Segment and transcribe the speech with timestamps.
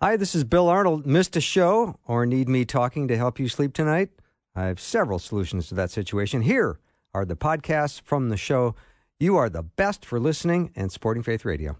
[0.00, 1.08] Hi, this is Bill Arnold.
[1.08, 4.10] Missed a show or need me talking to help you sleep tonight?
[4.54, 6.42] I have several solutions to that situation.
[6.42, 6.78] Here
[7.12, 8.76] are the podcasts from the show.
[9.18, 11.76] You are the best for listening and supporting Faith Radio.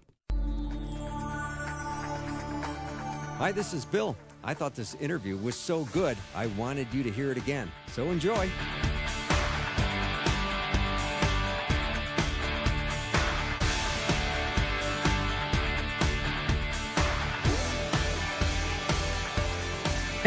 [3.37, 4.17] Hi, this is Bill.
[4.43, 7.71] I thought this interview was so good, I wanted you to hear it again.
[7.87, 8.49] So enjoy.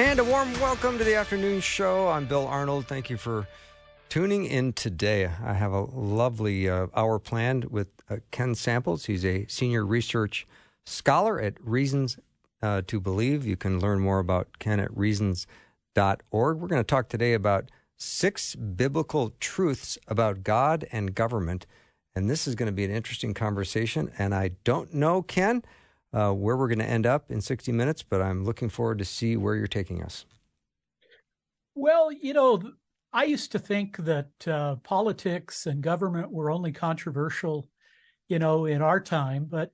[0.03, 2.09] And a warm welcome to the afternoon show.
[2.09, 2.89] I'm Bill Arnold.
[2.89, 3.47] Thank you for
[4.09, 5.27] tuning in today.
[5.27, 9.05] I have a lovely uh, hour planned with uh, Ken Samples.
[9.05, 10.45] He's a senior research
[10.85, 12.19] scholar at Reasons
[12.63, 13.47] uh, to Believe.
[13.47, 16.57] You can learn more about Ken at reasons.org.
[16.59, 21.65] We're going to talk today about six biblical truths about God and government.
[22.17, 24.11] And this is going to be an interesting conversation.
[24.19, 25.63] And I don't know, Ken
[26.13, 29.05] uh, where we're going to end up in 60 minutes, but I'm looking forward to
[29.05, 30.27] see where you're taking us.
[31.75, 32.63] Well, you know,
[33.13, 37.69] I used to think that uh, politics and government were only controversial,
[38.29, 39.47] you know, in our time.
[39.49, 39.73] But,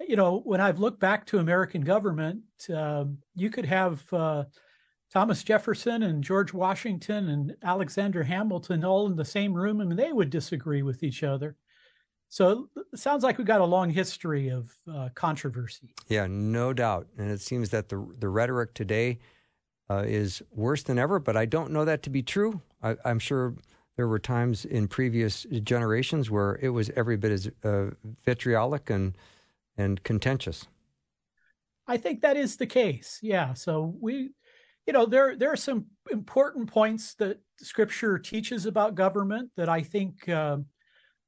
[0.00, 2.42] you know, when I've looked back to American government,
[2.74, 4.44] uh, you could have uh,
[5.12, 10.12] Thomas Jefferson and George Washington and Alexander Hamilton all in the same room, and they
[10.12, 11.56] would disagree with each other.
[12.34, 15.94] So it sounds like we've got a long history of uh, controversy.
[16.08, 17.06] Yeah, no doubt.
[17.16, 19.20] And it seems that the the rhetoric today
[19.88, 21.20] uh, is worse than ever.
[21.20, 22.60] But I don't know that to be true.
[22.82, 23.54] I, am sure
[23.94, 27.90] there were times in previous generations where it was every bit as uh,
[28.24, 29.16] vitriolic and
[29.76, 30.66] and contentious.
[31.86, 33.20] I think that is the case.
[33.22, 33.54] Yeah.
[33.54, 34.30] So we,
[34.88, 39.82] you know, there there are some important points that Scripture teaches about government that I
[39.82, 40.28] think.
[40.28, 40.56] Uh,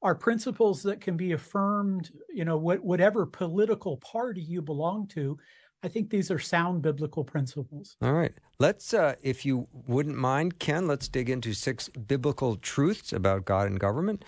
[0.03, 5.39] are principles that can be affirmed, you know, what, whatever political party you belong to.
[5.83, 7.97] I think these are sound biblical principles.
[8.03, 8.33] All right.
[8.59, 13.69] Let's, uh, if you wouldn't mind, Ken, let's dig into six biblical truths about God
[13.69, 14.25] and government.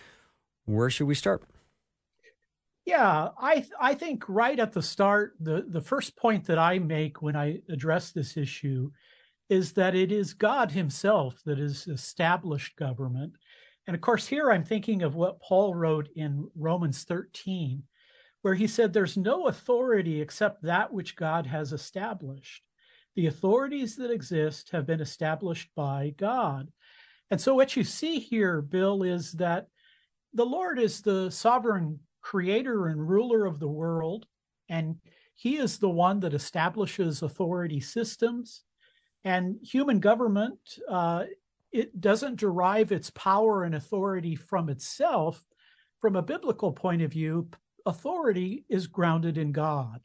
[0.67, 1.43] Where should we start?
[2.85, 7.21] Yeah, I I think right at the start, the, the first point that I make
[7.21, 8.91] when I address this issue
[9.51, 13.35] is that it is God Himself that has established government.
[13.89, 17.83] And of course, here I'm thinking of what Paul wrote in Romans 13,
[18.43, 22.63] where he said, There's no authority except that which God has established.
[23.17, 26.71] The authorities that exist have been established by God.
[27.31, 29.69] And so, what you see here, Bill, is that
[30.35, 34.27] the Lord is the sovereign creator and ruler of the world,
[34.69, 34.97] and
[35.35, 38.65] he is the one that establishes authority systems.
[39.25, 40.59] And human government
[40.91, 41.25] uh,
[41.79, 45.45] it doesn't derive its power and authority from itself.
[46.01, 47.49] From a biblical point of view,
[47.87, 50.01] authority is grounded in God.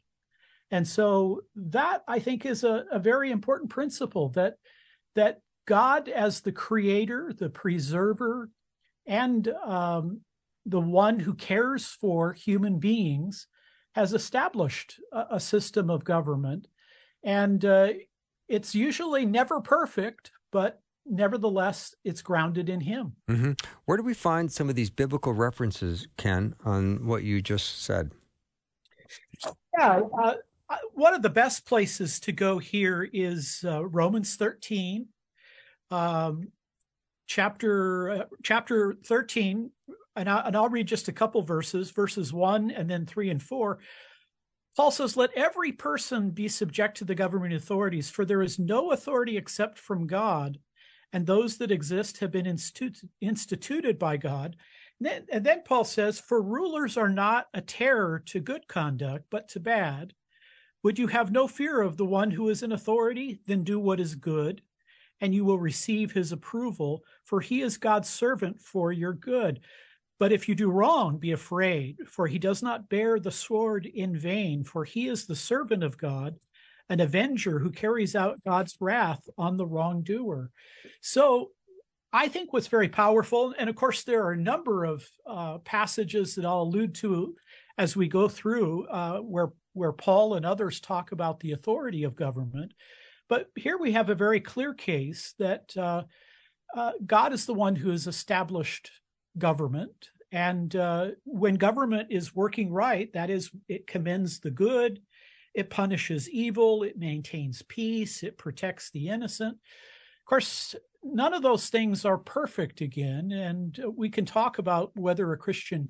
[0.70, 4.54] And so that I think is a, a very important principle that
[5.16, 8.50] that God as the creator, the preserver,
[9.06, 10.20] and um,
[10.66, 13.48] the one who cares for human beings
[13.94, 16.68] has established a, a system of government.
[17.24, 17.88] And uh,
[18.48, 23.12] it's usually never perfect, but nevertheless, it's grounded in Him.
[23.30, 23.52] Mm-hmm.
[23.84, 28.12] Where do we find some of these biblical references, Ken, on what you just said?
[29.78, 30.34] Yeah, uh,
[30.94, 35.06] one of the best places to go here is uh, Romans 13,
[35.90, 36.48] um,
[37.26, 39.70] chapter uh, chapter 13,
[40.16, 43.42] and, I, and I'll read just a couple verses, verses one and then three and
[43.42, 43.80] four.
[44.76, 48.92] Paul says, Let every person be subject to the government authorities, for there is no
[48.92, 50.58] authority except from God,
[51.14, 54.56] and those that exist have been institu- instituted by God.
[54.98, 59.26] And then, and then Paul says, For rulers are not a terror to good conduct,
[59.30, 60.12] but to bad.
[60.82, 63.38] Would you have no fear of the one who is in authority?
[63.46, 64.60] Then do what is good,
[65.20, 69.60] and you will receive his approval, for he is God's servant for your good.
[70.18, 74.18] But if you do wrong, be afraid, for he does not bear the sword in
[74.18, 76.34] vain, for he is the servant of God
[76.88, 80.50] an avenger who carries out God's wrath on the wrongdoer.
[81.00, 81.50] So
[82.12, 86.34] I think what's very powerful, and of course, there are a number of uh, passages
[86.34, 87.34] that I'll allude to
[87.76, 92.14] as we go through uh, where, where Paul and others talk about the authority of
[92.14, 92.72] government.
[93.28, 96.02] But here we have a very clear case that uh,
[96.76, 98.90] uh God is the one who has established
[99.38, 100.10] government.
[100.30, 105.00] And uh, when government is working right, that is, it commends the good,
[105.54, 109.54] it punishes evil, it maintains peace, it protects the innocent.
[109.54, 115.32] Of course, none of those things are perfect again, and we can talk about whether
[115.32, 115.88] a Christian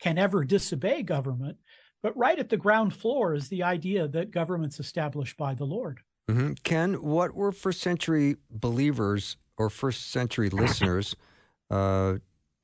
[0.00, 1.56] can ever disobey government.
[2.02, 6.00] But right at the ground floor is the idea that government's established by the Lord.
[6.30, 6.52] Mm-hmm.
[6.62, 11.16] Ken, what were first century believers or first century listeners
[11.70, 12.14] uh,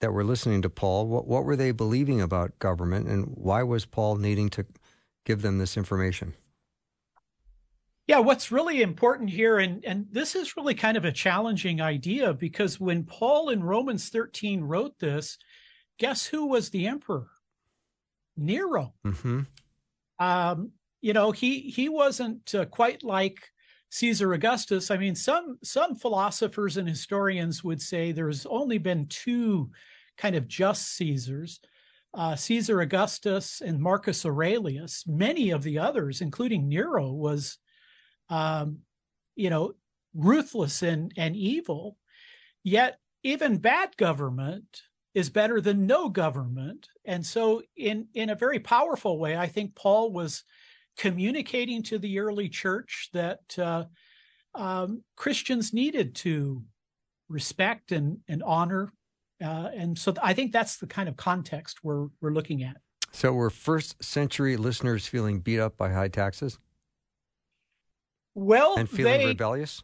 [0.01, 1.09] that were listening to Paul?
[1.09, 4.67] What, what were they believing about government, and why was Paul needing to
[5.25, 6.35] give them this information?
[8.07, 12.35] Yeah, what's really important here, and, and this is really kind of a challenging idea
[12.35, 15.39] because when Paul in Romans 13 wrote this,
[15.99, 17.29] guess who was the emperor?
[18.37, 18.93] Nero.
[19.07, 19.41] Mm-hmm.
[20.19, 23.39] Um, you know, he he wasn't uh, quite like
[23.91, 24.91] Caesar Augustus.
[24.91, 29.71] I mean, some some philosophers and historians would say there's only been two
[30.17, 31.61] kind of just Caesars.
[32.15, 35.05] Uh, Caesar Augustus and Marcus Aurelius.
[35.07, 37.59] Many of the others, including Nero, was,
[38.29, 38.79] um,
[39.35, 39.73] you know,
[40.15, 41.97] ruthless and, and evil.
[42.63, 44.83] Yet, even bad government
[45.15, 46.89] is better than no government.
[47.05, 50.45] And so, in in a very powerful way, I think Paul was
[50.97, 53.85] communicating to the early church that uh,
[54.55, 56.63] um, Christians needed to
[57.29, 58.93] respect and, and honor.
[59.45, 62.77] Uh, and so I think that's the kind of context we're, we're looking at.
[63.13, 66.59] So were first century listeners feeling beat up by high taxes?
[68.35, 69.83] Well, and feeling they, rebellious?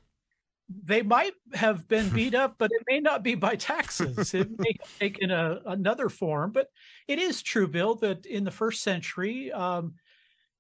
[0.69, 4.35] They might have been beat up, but it may not be by taxes.
[4.35, 6.51] It may have taken a, another form.
[6.51, 6.69] But
[7.07, 9.95] it is true, Bill, that in the first century, um,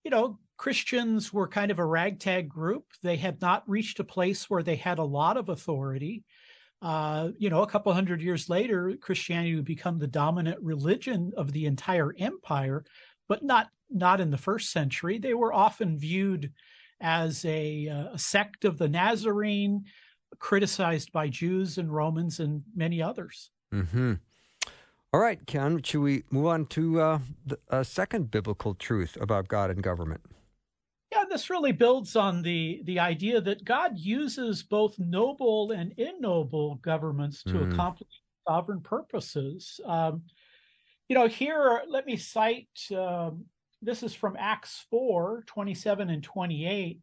[0.05, 2.85] you know, Christians were kind of a ragtag group.
[3.03, 6.25] They had not reached a place where they had a lot of authority.
[6.83, 11.53] Uh, you know, a couple hundred years later, Christianity would become the dominant religion of
[11.53, 12.85] the entire empire,
[13.29, 15.19] but not not in the first century.
[15.19, 16.53] They were often viewed
[17.01, 19.85] as a, uh, a sect of the Nazarene,
[20.39, 23.51] criticized by Jews and Romans and many others.
[23.75, 24.15] Mm-hmm.
[25.13, 29.49] All right, Ken, should we move on to uh, the, a second biblical truth about
[29.49, 30.21] God and government?
[31.31, 37.43] This really builds on the the idea that God uses both noble and ignoble governments
[37.45, 37.73] to mm.
[37.73, 38.11] accomplish
[38.47, 39.81] sovereign purposes.
[39.87, 40.23] Um,
[41.09, 43.45] you know, here, let me cite um,
[43.83, 47.01] this is from Acts 4 27 and 28.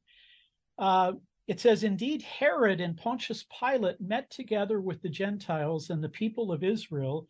[0.78, 1.14] Uh,
[1.48, 6.52] it says, Indeed, Herod and Pontius Pilate met together with the Gentiles and the people
[6.52, 7.28] of Israel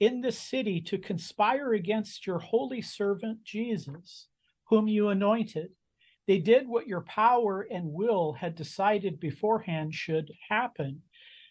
[0.00, 4.26] in this city to conspire against your holy servant Jesus,
[4.64, 5.70] whom you anointed.
[6.30, 11.02] They did what your power and will had decided beforehand should happen.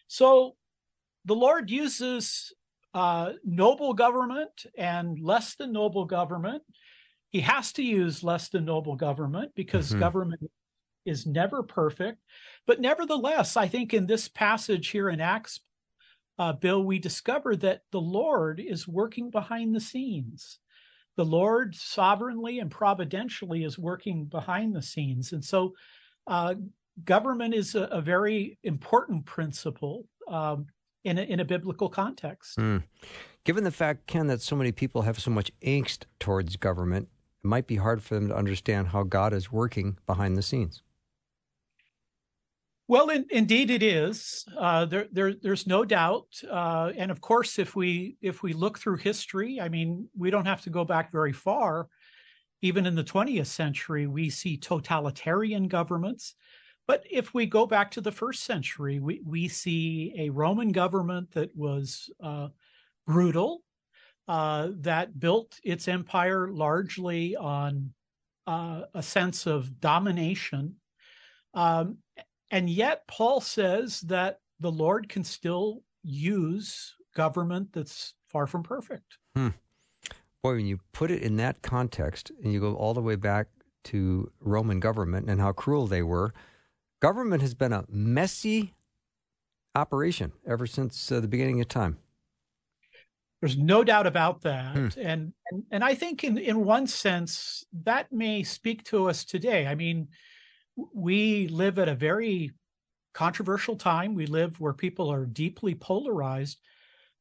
[0.08, 0.56] So
[1.26, 2.54] the Lord uses
[2.94, 6.62] uh, noble government and less than noble government.
[7.28, 10.00] He has to use less than noble government because mm-hmm.
[10.00, 10.50] government
[11.04, 12.16] is never perfect.
[12.66, 15.60] But nevertheless, I think in this passage here in Acts
[16.38, 20.58] uh, Bill, we discover that the Lord is working behind the scenes.
[21.20, 25.34] The Lord sovereignly and providentially is working behind the scenes.
[25.34, 25.74] And so
[26.26, 26.54] uh,
[27.04, 30.64] government is a, a, very important principle um,
[31.04, 32.56] in, a, in a biblical context.
[32.56, 32.84] Mm.
[33.44, 37.06] Given the fact, Ken, that so many people have so much angst towards government,
[37.44, 40.80] it might be hard for them to understand how God is working behind the scenes.
[42.90, 44.44] Well, in, indeed, it is.
[44.58, 46.26] Uh, there, there, there's no doubt.
[46.50, 50.44] Uh, and of course, if we if we look through history, I mean, we don't
[50.44, 51.86] have to go back very far.
[52.62, 56.34] Even in the 20th century, we see totalitarian governments.
[56.88, 61.30] But if we go back to the first century, we, we see a Roman government
[61.30, 62.48] that was uh,
[63.06, 63.62] brutal,
[64.26, 67.92] uh, that built its empire largely on
[68.48, 70.74] uh, a sense of domination.
[71.54, 71.98] Um,
[72.50, 79.18] and yet, Paul says that the Lord can still use government that's far from perfect.
[79.34, 79.48] Hmm.
[80.42, 83.48] Boy, when you put it in that context and you go all the way back
[83.84, 86.32] to Roman government and how cruel they were,
[87.00, 88.74] government has been a messy
[89.74, 91.98] operation ever since uh, the beginning of time.
[93.40, 94.76] There's no doubt about that.
[94.76, 94.88] Hmm.
[94.98, 99.66] And, and and I think in in one sense that may speak to us today.
[99.66, 100.08] I mean,
[100.76, 102.52] we live at a very
[103.12, 104.14] controversial time.
[104.14, 106.58] We live where people are deeply polarized.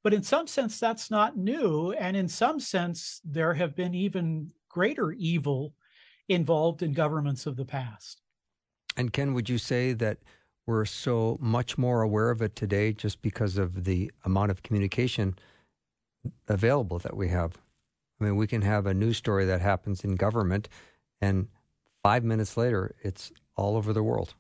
[0.04, 1.92] But in some sense, that's not new.
[1.94, 5.74] And in some sense, there have been even greater evil
[6.30, 8.22] involved in governments of the past.
[8.96, 10.20] And Ken, would you say that
[10.66, 15.38] we're so much more aware of it today just because of the amount of communication
[16.48, 17.58] available that we have?
[18.20, 20.70] I mean, we can have a news story that happens in government,
[21.22, 21.48] and
[22.04, 24.34] five minutes later, it's all over the world.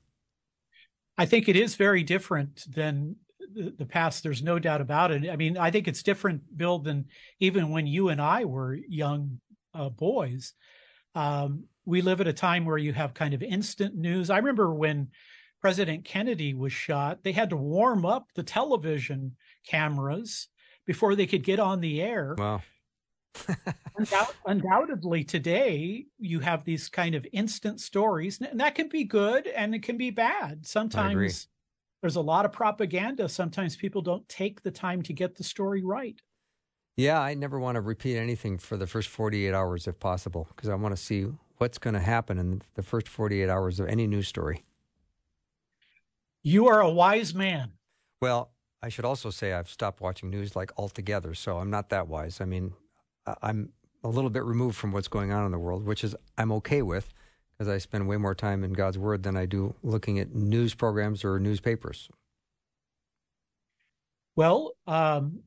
[1.18, 3.16] I think it is very different than
[3.54, 4.24] the, the past.
[4.24, 5.30] There's no doubt about it.
[5.30, 7.06] I mean, I think it's different, Bill, than
[7.40, 9.40] even when you and I were young
[9.74, 10.54] uh, boys.
[11.16, 14.30] Um, we live at a time where you have kind of instant news.
[14.30, 15.10] I remember when
[15.60, 19.36] President Kennedy was shot, they had to warm up the television
[19.68, 20.48] cameras
[20.86, 22.36] before they could get on the air.
[22.38, 22.62] Wow.
[23.36, 29.48] Undoubt- undoubtedly, today you have these kind of instant stories, and that can be good
[29.48, 30.66] and it can be bad.
[30.66, 31.48] Sometimes
[32.02, 33.28] there's a lot of propaganda.
[33.28, 36.22] Sometimes people don't take the time to get the story right.
[36.96, 40.70] Yeah, I never want to repeat anything for the first 48 hours if possible because
[40.70, 44.08] I want to see what's going to happen in the first 48 hours of any
[44.08, 44.64] news story.
[46.42, 47.74] You are a wise man.
[48.22, 52.08] Well, I should also say I've stopped watching news like altogether, so I'm not that
[52.08, 52.40] wise.
[52.42, 52.74] I mean,
[53.42, 53.70] I'm
[54.04, 56.82] a little bit removed from what's going on in the world, which is I'm okay
[56.82, 57.14] with
[57.58, 60.74] because I spend way more time in God's Word than I do looking at news
[60.74, 62.10] programs or newspapers.
[64.36, 65.44] Well, um,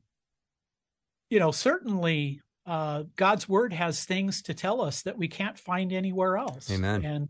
[1.29, 5.91] you know, certainly uh, God's Word has things to tell us that we can't find
[5.91, 6.69] anywhere else.
[6.69, 7.03] Amen.
[7.03, 7.29] And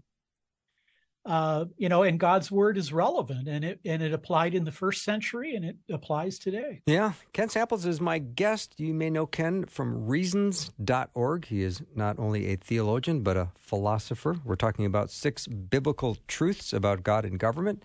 [1.26, 4.72] uh, you know, and God's word is relevant and it and it applied in the
[4.72, 6.82] first century and it applies today.
[6.86, 7.14] Yeah.
[7.32, 8.74] Ken Samples is my guest.
[8.78, 11.46] You may know Ken from reasons.org.
[11.46, 14.38] He is not only a theologian, but a philosopher.
[14.44, 17.84] We're talking about six biblical truths about God and government.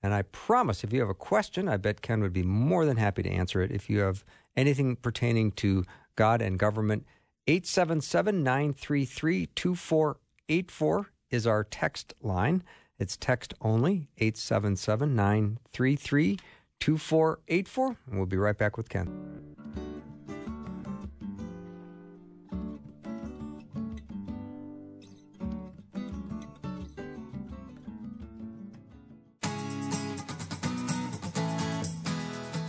[0.00, 2.98] And I promise if you have a question, I bet Ken would be more than
[2.98, 3.72] happy to answer it.
[3.72, 4.24] If you have
[4.56, 7.04] anything pertaining to God and government,
[7.48, 12.62] 877 933 2484 is our text line.
[12.98, 16.38] It's text only, 877 933
[16.80, 17.96] 2484.
[18.06, 19.46] And we'll be right back with Ken.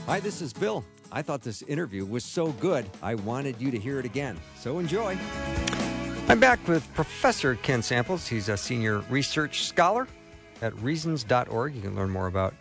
[0.08, 0.86] Hi, this is Bill.
[1.12, 4.38] I thought this interview was so good, I wanted you to hear it again.
[4.58, 5.18] So enjoy.
[6.30, 8.28] I'm back with Professor Ken Samples.
[8.28, 10.10] He's a senior research scholar
[10.62, 11.74] at reasons.org.
[11.74, 12.54] You can learn more about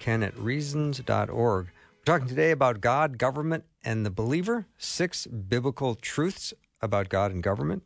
[0.00, 1.30] Ken at reasons.org.
[1.66, 7.44] We're talking today about God, government, and the believer six biblical truths about God and
[7.44, 7.84] government.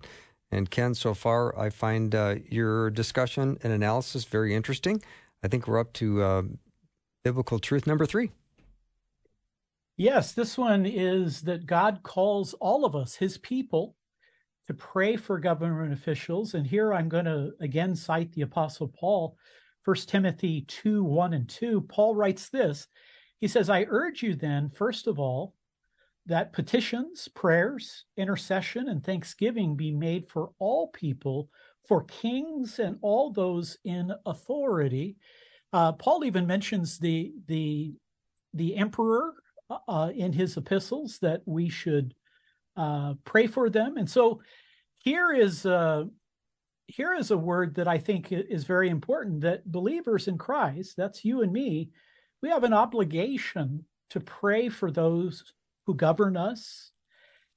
[0.50, 5.02] And Ken, so far, I find uh, your discussion and analysis very interesting.
[5.44, 6.42] I think we're up to uh,
[7.24, 8.30] biblical truth number three.
[9.98, 13.95] Yes, this one is that God calls all of us, his people,
[14.66, 16.54] to pray for government officials.
[16.54, 19.36] And here I'm going to again cite the Apostle Paul,
[19.84, 21.82] 1 Timothy 2 1 and 2.
[21.82, 22.88] Paul writes this
[23.38, 25.54] He says, I urge you then, first of all,
[26.26, 31.48] that petitions, prayers, intercession, and thanksgiving be made for all people,
[31.86, 35.16] for kings and all those in authority.
[35.72, 37.94] Uh, Paul even mentions the the
[38.54, 39.34] the emperor
[39.88, 42.14] uh, in his epistles that we should
[42.76, 43.96] uh, pray for them.
[43.96, 44.40] And so
[44.98, 46.04] here is uh,
[46.86, 51.24] here is a word that I think is very important that believers in Christ, that's
[51.24, 51.90] you and me,
[52.42, 55.52] we have an obligation to pray for those
[55.86, 56.92] who govern us.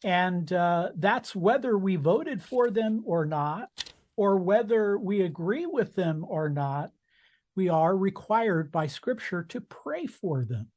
[0.04, 3.70] And uh, that's whether we voted for them or not,
[4.16, 6.92] or whether we agree with them or not,
[7.56, 10.68] we are required by Scripture to pray for them.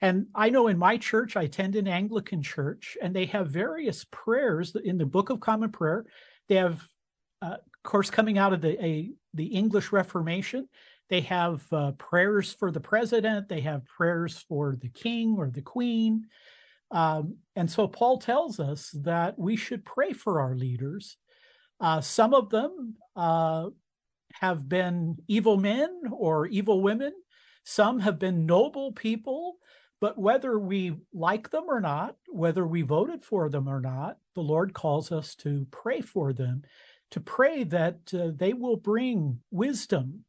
[0.00, 4.04] And I know in my church, I attend an Anglican church, and they have various
[4.10, 6.04] prayers in the Book of Common Prayer.
[6.48, 6.86] They have,
[7.40, 10.68] uh, of course, coming out of the a, the English Reformation,
[11.08, 13.48] they have uh, prayers for the president.
[13.48, 16.26] They have prayers for the king or the queen.
[16.90, 21.16] Um, and so Paul tells us that we should pray for our leaders.
[21.80, 23.68] Uh, some of them uh,
[24.32, 27.12] have been evil men or evil women.
[27.64, 29.56] Some have been noble people
[30.00, 34.42] but whether we like them or not, whether we voted for them or not, the
[34.42, 36.62] Lord calls us to pray for them,
[37.10, 40.24] to pray that uh, they will bring wisdom,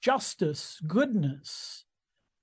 [0.00, 1.84] justice, goodness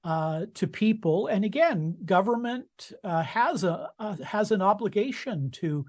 [0.03, 1.27] uh, to people.
[1.27, 3.89] And again, government uh, has a
[4.23, 5.85] has an obligation to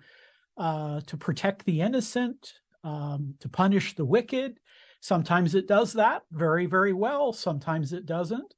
[0.56, 4.58] uh, to protect the innocent, um, to punish the wicked.
[5.00, 7.32] Sometimes it does that very, very well.
[7.32, 8.54] Sometimes it doesn't.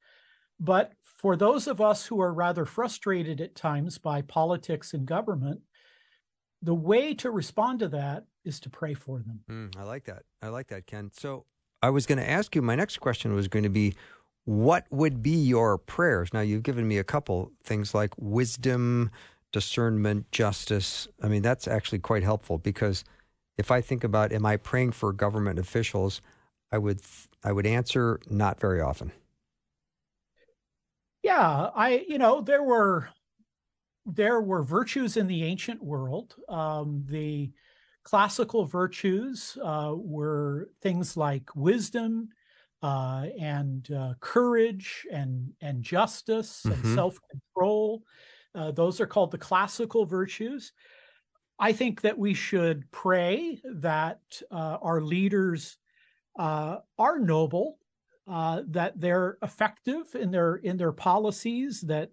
[0.60, 0.92] But
[1.24, 5.58] for those of us who are rather frustrated at times by politics and government,
[6.60, 9.40] the way to respond to that is to pray for them.
[9.50, 10.24] Mm, I like that.
[10.42, 11.10] I like that, Ken.
[11.14, 11.46] So
[11.80, 13.94] I was going to ask you, my next question was going to be
[14.44, 16.34] what would be your prayers?
[16.34, 19.10] Now, you've given me a couple things like wisdom,
[19.50, 21.08] discernment, justice.
[21.22, 23.02] I mean, that's actually quite helpful because
[23.56, 26.20] if I think about am I praying for government officials,
[26.70, 27.00] I would
[27.42, 29.12] I would answer not very often.
[31.24, 33.08] Yeah, I you know there were
[34.04, 36.34] there were virtues in the ancient world.
[36.50, 37.50] Um, the
[38.02, 42.28] classical virtues uh, were things like wisdom
[42.82, 46.74] uh, and uh, courage and and justice mm-hmm.
[46.74, 48.02] and self control.
[48.54, 50.74] Uh, those are called the classical virtues.
[51.58, 55.78] I think that we should pray that uh, our leaders
[56.38, 57.78] uh, are noble,
[58.26, 62.10] that they're effective in their in their policies, that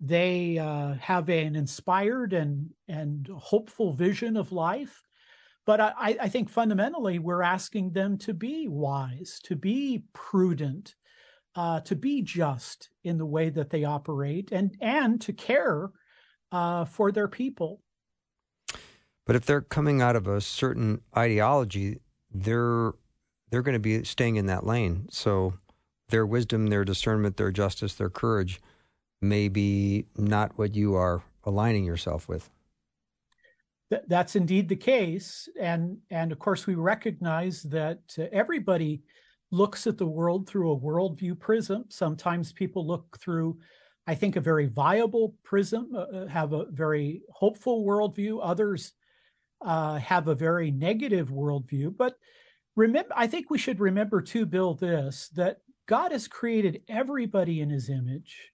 [0.00, 5.02] they uh, have an inspired and and hopeful vision of life.
[5.64, 10.94] But I, I think fundamentally we're asking them to be wise, to be prudent,
[11.56, 15.90] uh, to be just in the way that they operate, and and to care
[16.52, 17.80] uh, for their people.
[19.24, 21.98] But if they're coming out of a certain ideology,
[22.30, 22.92] they're
[23.50, 25.06] they're going to be staying in that lane.
[25.10, 25.54] So
[26.08, 28.60] their wisdom, their discernment, their justice, their courage
[29.20, 32.50] may be not what you are aligning yourself with.
[34.08, 39.02] That's indeed the case, and and of course we recognize that uh, everybody
[39.52, 41.84] looks at the world through a worldview prism.
[41.88, 43.56] Sometimes people look through,
[44.08, 48.40] I think, a very viable prism, uh, uh have a very hopeful worldview.
[48.42, 48.92] Others
[49.60, 51.96] uh, have a very negative worldview.
[51.96, 52.18] But
[52.76, 57.70] remember, I think we should remember too, Bill, this that God has created everybody in
[57.70, 58.52] His image,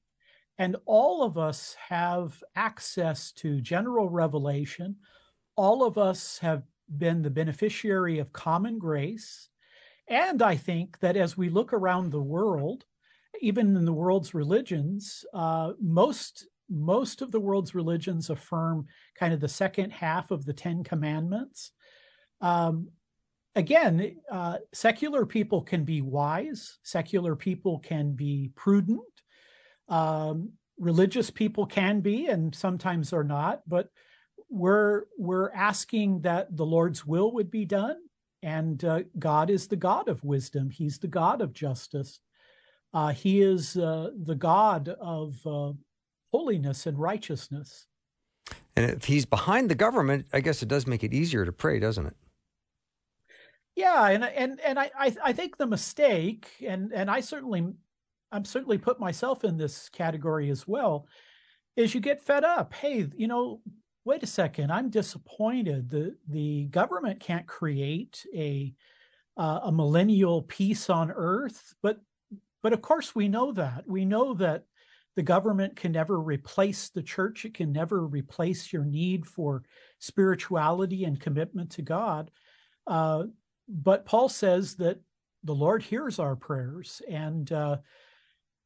[0.59, 4.97] and all of us have access to general revelation.
[5.57, 6.63] All of us have
[6.99, 9.49] been the beneficiary of common grace.
[10.09, 12.85] And I think that as we look around the world,
[13.41, 19.41] even in the world's religions, uh, most most of the world's religions affirm kind of
[19.41, 21.73] the second half of the Ten Commandments.
[22.41, 22.89] Um,
[23.55, 26.79] again, uh, secular people can be wise.
[26.83, 29.01] Secular people can be prudent.
[29.89, 33.89] Um, religious people can be, and sometimes are not, but
[34.49, 37.97] we're we're asking that the Lord's will would be done,
[38.43, 40.71] and uh, God is the God of wisdom.
[40.71, 42.21] He's the God of justice.
[42.95, 45.73] Uh, he is uh, the God of uh,
[46.31, 47.87] holiness and righteousness.
[48.77, 51.79] And if He's behind the government, I guess it does make it easier to pray,
[51.79, 52.17] doesn't it?
[53.75, 57.73] Yeah, and and and I I think the mistake, and and I certainly
[58.31, 61.07] I'm certainly put myself in this category as well,
[61.77, 62.75] is you get fed up.
[62.75, 63.61] Hey, you know,
[64.05, 65.89] wait a second, I'm disappointed.
[65.89, 68.75] The the government can't create a
[69.39, 71.99] uh, a millennial peace on earth, but
[72.63, 73.85] but of course we know that.
[73.87, 74.65] We know that
[75.17, 77.45] the government can never replace the church.
[77.47, 79.63] It can never replace your need for
[79.99, 82.31] spirituality and commitment to God.
[82.87, 83.25] Uh,
[83.69, 85.01] but Paul says that
[85.45, 87.79] the Lord hears our prayers, and uh,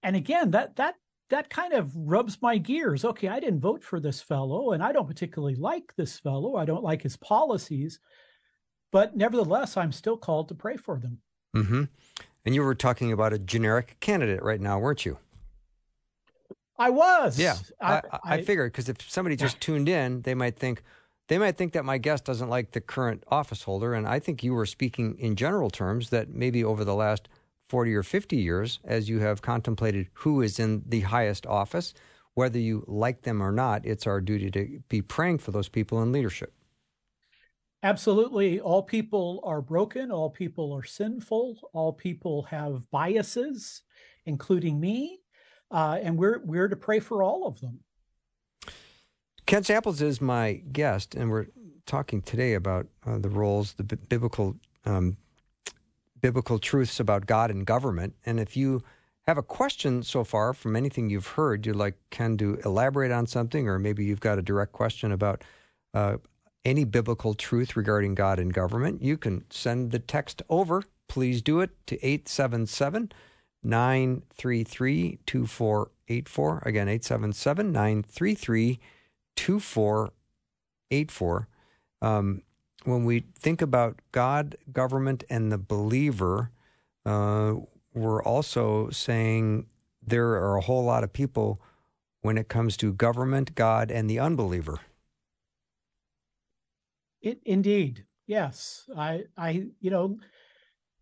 [0.02, 0.96] and again, that that
[1.30, 3.04] that kind of rubs my gears.
[3.04, 6.56] Okay, I didn't vote for this fellow, and I don't particularly like this fellow.
[6.56, 7.98] I don't like his policies,
[8.92, 11.18] but nevertheless, I'm still called to pray for them.
[11.56, 11.84] Mm-hmm.
[12.44, 15.18] And you were talking about a generic candidate right now, weren't you?
[16.78, 17.38] I was.
[17.38, 20.82] Yeah, I, I, I figured because if somebody just tuned in, they might think
[21.28, 24.44] they might think that my guest doesn't like the current office holder, and I think
[24.44, 27.28] you were speaking in general terms that maybe over the last
[27.68, 31.94] 40 or 50 years as you have contemplated who is in the highest office.
[32.34, 36.02] Whether you like them or not, it's our duty to be praying for those people
[36.02, 36.52] in leadership.
[37.82, 38.60] Absolutely.
[38.60, 40.10] All people are broken.
[40.10, 41.58] All people are sinful.
[41.72, 43.82] All people have biases,
[44.26, 45.20] including me.
[45.70, 47.80] Uh, and we're, we're to pray for all of them.
[49.46, 51.46] Ken Samples is my guest, and we're
[51.86, 55.16] talking today about uh, the roles, the b- biblical um,
[56.20, 58.14] biblical truths about God and government.
[58.24, 58.82] And if you
[59.28, 63.28] have a question so far from anything you've heard, you'd like Ken to elaborate on
[63.28, 65.44] something, or maybe you've got a direct question about
[65.94, 66.16] uh,
[66.64, 70.82] any biblical truth regarding God and government, you can send the text over.
[71.06, 73.12] Please do it to 877
[73.62, 76.62] 933 2484.
[76.66, 78.80] Again, 877 933
[79.36, 81.48] 2484.
[82.02, 82.42] Um,
[82.84, 86.50] when we think about God, government, and the believer,
[87.04, 87.54] uh,
[87.94, 89.66] we're also saying
[90.06, 91.60] there are a whole lot of people
[92.22, 94.80] when it comes to government, God, and the unbeliever.
[97.22, 98.88] It, indeed, yes.
[98.96, 100.18] I, I, you know,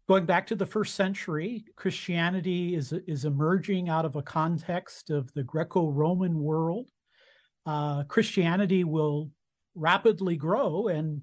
[0.09, 5.33] going back to the first century, Christianity is is emerging out of a context of
[5.35, 6.90] the Greco-Roman world.
[7.66, 9.31] Uh, Christianity will
[9.74, 11.22] rapidly grow, and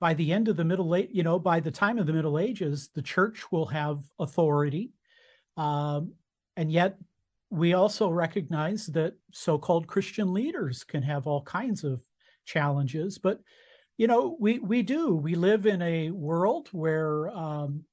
[0.00, 2.90] by the end of the middle you know, by the time of the Middle Ages,
[2.94, 4.92] the church will have authority.
[5.56, 6.12] Um,
[6.56, 6.98] and yet
[7.50, 12.02] we also recognize that so-called Christian leaders can have all kinds of
[12.44, 13.18] challenges.
[13.18, 13.40] But
[13.96, 15.14] you know, we we do.
[15.14, 17.84] We live in a world where um,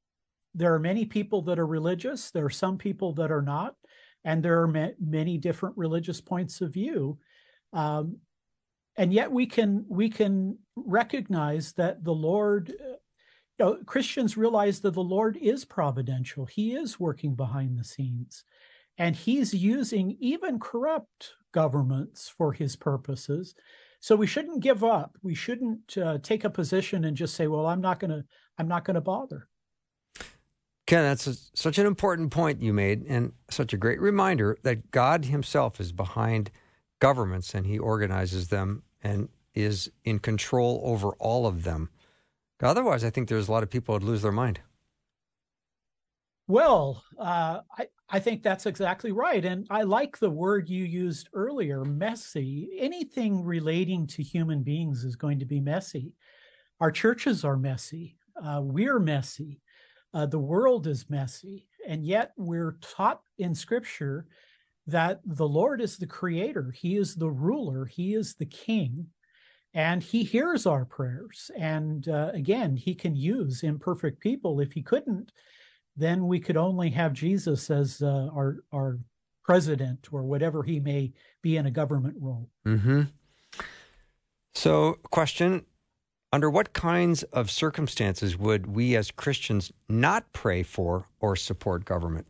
[0.56, 2.32] there are many people that are religious.
[2.32, 3.76] There are some people that are not,
[4.26, 7.19] and there are ma- many different religious points of view.
[7.73, 8.17] Um,
[8.97, 12.71] and yet we can we can recognize that the Lord.
[12.71, 12.95] Uh,
[13.60, 16.45] you know, Christians realize that the Lord is providential.
[16.45, 18.43] He is working behind the scenes,
[18.97, 23.53] and He's using even corrupt governments for His purposes.
[23.99, 25.15] So we shouldn't give up.
[25.21, 28.25] We shouldn't uh, take a position and just say, "Well, I'm not going to.
[28.57, 29.47] I'm not going to bother."
[30.88, 34.91] Ken, that's a, such an important point you made, and such a great reminder that
[34.91, 36.51] God Himself is behind
[37.01, 41.89] governments and He organizes them and is in control over all of them.
[42.61, 44.61] Otherwise, I think there's a lot of people would lose their mind.
[46.47, 49.43] Well, uh, I, I think that's exactly right.
[49.43, 52.69] And I like the word you used earlier messy.
[52.77, 56.13] Anything relating to human beings is going to be messy.
[56.81, 58.17] Our churches are messy.
[58.41, 59.61] Uh, we're messy.
[60.13, 61.67] Uh, the world is messy.
[61.87, 64.27] And yet we're taught in scripture
[64.88, 69.08] that the Lord is the creator, He is the ruler, He is the king.
[69.74, 71.50] And he hears our prayers.
[71.58, 74.60] And uh, again, he can use imperfect people.
[74.60, 75.32] If he couldn't,
[75.96, 79.00] then we could only have Jesus as uh, our our
[79.44, 82.50] president or whatever he may be in a government role.
[82.65, 83.04] Mm-hmm.
[84.54, 85.65] So, question:
[86.34, 92.28] Under what kinds of circumstances would we as Christians not pray for or support government?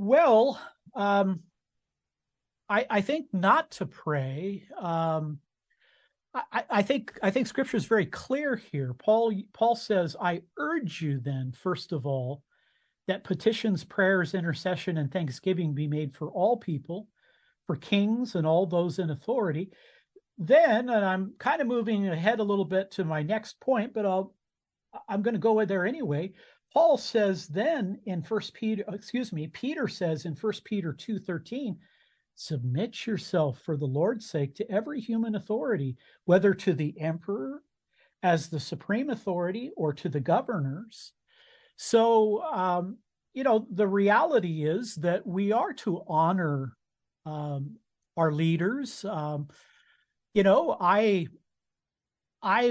[0.00, 0.60] Well,
[0.94, 1.40] um,
[2.68, 4.62] I, I, think not to pray.
[4.80, 5.40] Um,
[6.32, 8.94] I, I, think I think Scripture is very clear here.
[8.94, 12.44] Paul Paul says, "I urge you then, first of all,
[13.08, 17.08] that petitions, prayers, intercession, and thanksgiving be made for all people,
[17.66, 19.72] for kings and all those in authority."
[20.38, 24.06] Then, and I'm kind of moving ahead a little bit to my next point, but
[24.06, 24.32] I'll
[25.08, 26.34] I'm going to go there anyway.
[26.78, 31.76] Paul says then in First Peter, excuse me, Peter says in First Peter two thirteen
[32.36, 37.64] Submit yourself for the Lord's sake to every human authority, whether to the emperor
[38.22, 41.14] as the supreme authority or to the governors.
[41.74, 42.98] So, um,
[43.34, 46.76] you know, the reality is that we are to honor
[47.26, 47.74] um,
[48.16, 49.04] our leaders.
[49.04, 49.48] Um,
[50.32, 51.26] you know, I,
[52.40, 52.70] I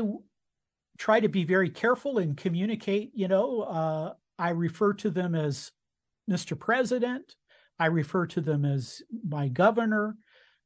[0.97, 3.11] try to be very careful and communicate.
[3.13, 5.71] You know, uh, I refer to them as
[6.29, 6.59] Mr.
[6.59, 7.35] President,
[7.79, 10.17] I refer to them as my governor,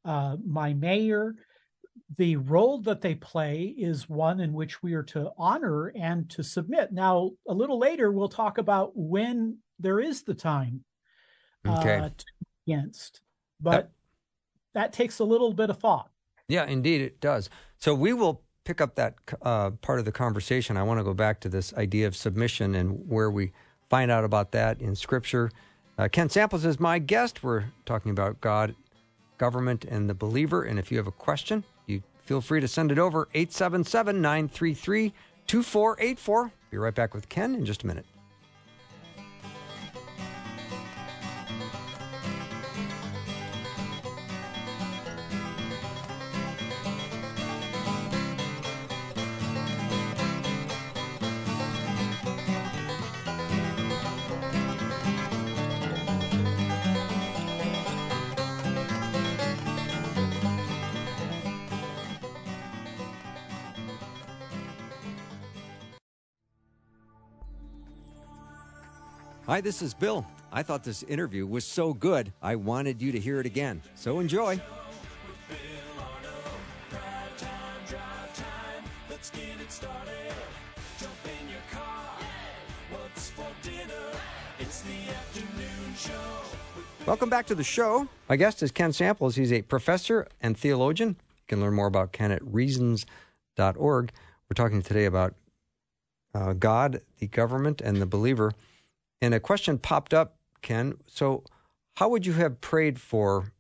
[0.06, 1.36] uh, my mayor.
[2.18, 6.44] The role that they play is one in which we are to honor and to
[6.44, 6.92] submit.
[6.92, 10.84] Now, a little later, we'll talk about when there is the time
[11.68, 11.98] okay.
[11.98, 12.10] uh,
[12.68, 13.22] against,
[13.60, 13.92] but
[14.74, 16.10] that takes a little bit of thought.
[16.48, 17.50] Yeah, indeed, it does.
[17.78, 20.78] So we will pick up that uh, part of the conversation.
[20.78, 23.52] I want to go back to this idea of submission and where we
[23.90, 25.52] find out about that in Scripture.
[25.98, 27.44] Uh, Ken Samples is my guest.
[27.44, 28.76] We're talking about God,
[29.38, 30.64] government, and the believer.
[30.64, 35.14] And if you have a question, you feel free to send it over 877 933
[35.48, 36.52] 2484.
[36.70, 38.06] Be right back with Ken in just a minute.
[69.52, 70.26] Hi, this is Bill.
[70.50, 73.82] I thought this interview was so good, I wanted you to hear it again.
[73.96, 74.62] So enjoy.
[87.06, 88.08] Welcome back to the show.
[88.30, 89.36] My guest is Ken Samples.
[89.36, 91.10] He's a professor and theologian.
[91.10, 94.12] You can learn more about Ken at reasons.org.
[94.50, 95.36] We're talking today about
[96.34, 98.54] uh, God, the government, and the believer.
[99.22, 100.96] And a question popped up, Ken.
[101.08, 101.44] So,
[101.96, 103.52] how would you have prayed for,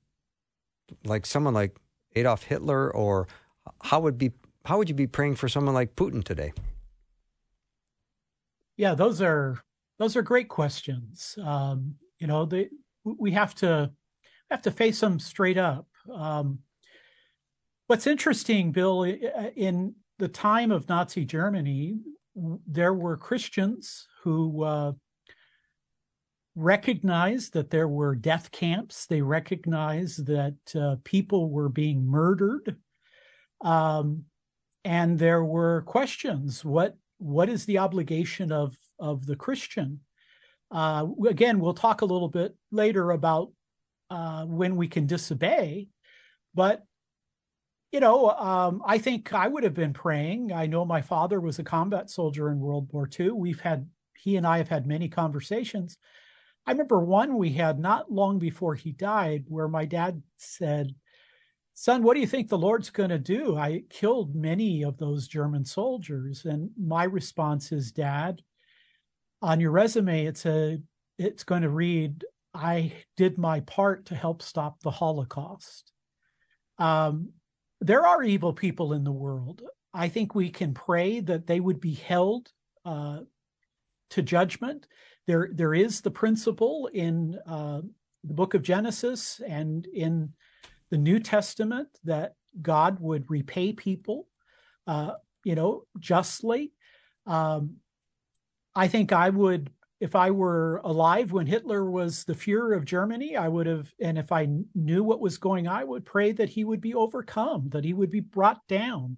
[1.03, 1.77] like someone like
[2.15, 3.27] Adolf Hitler, or
[3.83, 4.31] how would be
[4.65, 6.53] how would you be praying for someone like Putin today?
[8.77, 9.59] Yeah, those are
[9.99, 11.37] those are great questions.
[11.43, 12.69] Um, you know, they,
[13.03, 13.91] we have to
[14.49, 15.87] have to face them straight up.
[16.11, 16.59] Um,
[17.87, 21.99] what's interesting, Bill, in the time of Nazi Germany,
[22.67, 24.93] there were Christians who uh,
[26.55, 29.05] recognized that there were death camps.
[29.05, 32.75] They recognized that uh, people were being murdered.
[33.61, 34.25] Um,
[34.83, 36.65] and there were questions.
[36.65, 39.99] What what is the obligation of of the Christian?
[40.71, 43.51] Uh, again, we'll talk a little bit later about
[44.09, 45.87] uh, when we can disobey,
[46.55, 46.83] but
[47.91, 50.53] you know, um, I think I would have been praying.
[50.53, 53.31] I know my father was a combat soldier in World War II.
[53.31, 53.87] We've had
[54.17, 55.97] he and I have had many conversations.
[56.65, 60.93] I remember one we had not long before he died, where my dad said,
[61.73, 63.57] Son, what do you think the Lord's going to do?
[63.57, 66.45] I killed many of those German soldiers.
[66.45, 68.41] And my response is, Dad,
[69.41, 70.79] on your resume, it's a
[71.17, 75.91] it's going to read, I did my part to help stop the Holocaust.
[76.77, 77.29] Um,
[77.79, 79.61] there are evil people in the world.
[79.93, 82.49] I think we can pray that they would be held
[82.85, 83.19] uh,
[84.11, 84.87] to judgment.
[85.31, 87.79] There, there is the principle in uh,
[88.25, 90.33] the book of Genesis and in
[90.89, 94.27] the New Testament that God would repay people,
[94.87, 95.13] uh,
[95.45, 96.73] you know, justly.
[97.25, 97.77] Um,
[98.75, 103.37] I think I would, if I were alive when Hitler was the Fuhrer of Germany,
[103.37, 106.49] I would have, and if I knew what was going on, I would pray that
[106.49, 109.15] he would be overcome, that he would be brought down,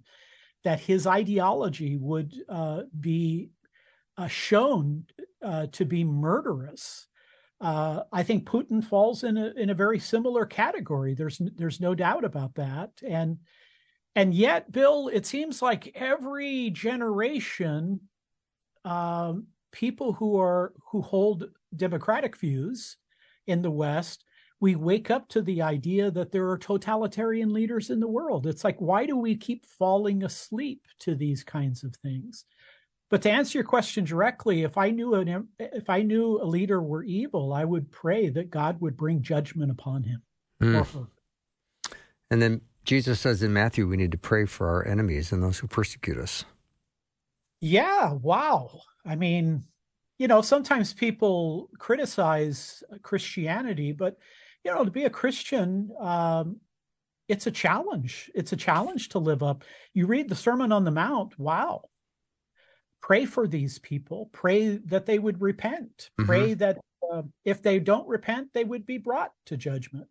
[0.62, 3.50] that his ideology would uh, be
[4.16, 5.04] uh, shown
[5.42, 7.08] uh, to be murderous.
[7.60, 11.14] Uh, I think Putin falls in a in a very similar category.
[11.14, 13.38] There's there's no doubt about that, and
[14.16, 18.00] and yet, Bill, it seems like every generation,
[18.84, 22.96] um, people who are who hold democratic views
[23.46, 24.24] in the West,
[24.60, 28.46] we wake up to the idea that there are totalitarian leaders in the world.
[28.46, 32.44] It's like, why do we keep falling asleep to these kinds of things?
[33.10, 36.82] But to answer your question directly, if I knew an if I knew a leader
[36.82, 40.22] were evil, I would pray that God would bring judgment upon him.
[40.60, 41.08] Mm.
[42.30, 45.58] And then Jesus says in Matthew, we need to pray for our enemies and those
[45.58, 46.44] who persecute us.
[47.60, 48.80] Yeah, wow.
[49.06, 49.64] I mean,
[50.18, 54.18] you know, sometimes people criticize Christianity, but
[54.64, 56.60] you know, to be a Christian, um,
[57.28, 58.30] it's a challenge.
[58.34, 59.64] It's a challenge to live up.
[59.92, 61.38] You read the Sermon on the Mount.
[61.38, 61.84] Wow,
[63.04, 66.24] pray for these people pray that they would repent mm-hmm.
[66.24, 66.78] pray that
[67.12, 70.06] uh, if they don't repent they would be brought to judgment.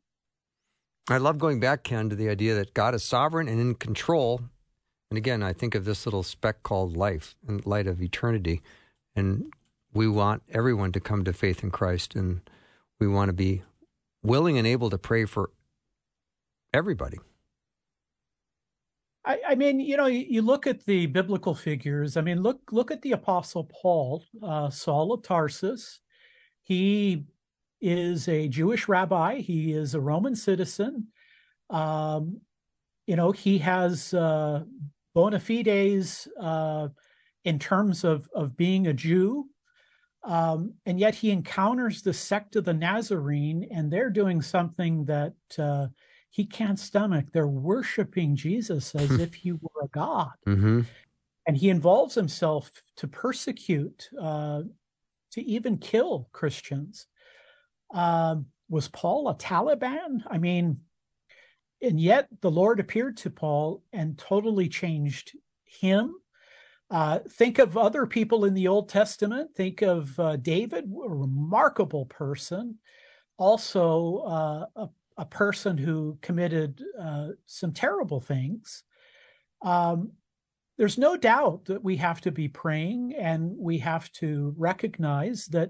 [1.10, 4.42] I love going back ken to the idea that god is sovereign and in control.
[5.10, 8.62] And again i think of this little speck called life in light of eternity.
[9.16, 9.52] And
[9.92, 12.42] we want everyone to come to faith in christ and
[13.00, 13.64] we want to be
[14.22, 15.50] willing and able to pray for
[16.72, 17.18] everybody
[19.26, 22.18] I, I, mean, you know, you, you, look at the biblical figures.
[22.18, 26.00] I mean, look look at the Apostle Paul, uh, Saul of Tarsus.
[26.62, 27.26] He
[27.82, 29.40] is a Jewish rabbi.
[29.40, 31.08] He is a Roman citizen.
[31.70, 32.42] Um,
[33.08, 34.64] you know, he has uh,
[35.14, 36.90] bona fides uh,
[37.46, 39.48] in terms of of being a Jew,
[40.24, 45.34] um, and yet he encounters the sect of the Nazarene, and they're doing something that
[45.58, 45.88] uh,
[46.34, 47.28] he can't stomach.
[47.32, 50.32] They're worshiping Jesus as if he were a god.
[50.48, 50.82] Mm-hmm.
[51.46, 54.64] And he involves himself to persecute, uh,
[55.34, 57.06] to even kill Christians.
[57.94, 60.24] Uh, was Paul a Taliban?
[60.26, 60.80] I mean,
[61.84, 65.34] and yet the Lord appeared to Paul and totally changed
[65.66, 66.16] him.
[66.90, 69.54] Uh, think of other people in the Old Testament.
[69.56, 72.80] Think of uh, David, a remarkable person,
[73.38, 78.84] also uh, a a person who committed uh, some terrible things,
[79.64, 80.12] um,
[80.78, 85.70] there's no doubt that we have to be praying and we have to recognize that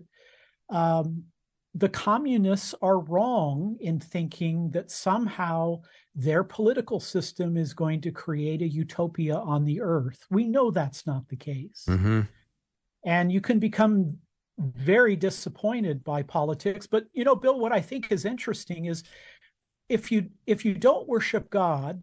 [0.70, 1.24] um,
[1.76, 5.82] the communists are wrong in thinking that somehow
[6.16, 10.26] their political system is going to create a utopia on the earth.
[10.30, 11.86] We know that's not the case.
[11.90, 12.22] Mm-hmm.
[13.06, 14.18] And you can become
[14.60, 16.86] very disappointed by politics.
[16.86, 19.04] But, you know, Bill, what I think is interesting is
[19.90, 22.02] if you if you don't worship God,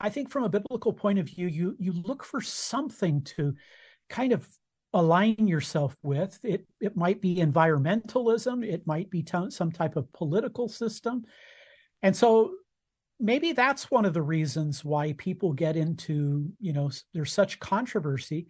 [0.00, 3.54] I think from a biblical point of view, you you look for something to
[4.08, 4.46] kind of
[4.92, 6.38] align yourself with.
[6.42, 11.24] It it might be environmentalism, it might be t- some type of political system,
[12.02, 12.54] and so
[13.20, 18.46] maybe that's one of the reasons why people get into you know there's such controversy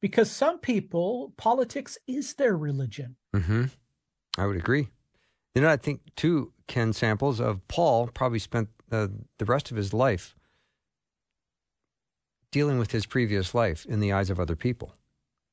[0.00, 3.16] because some people politics is their religion.
[3.34, 3.64] Mm-hmm.
[4.36, 4.88] I would agree.
[5.54, 9.76] You know, I think too, Ken Samples of Paul probably spent uh, the rest of
[9.76, 10.34] his life
[12.50, 14.94] dealing with his previous life in the eyes of other people.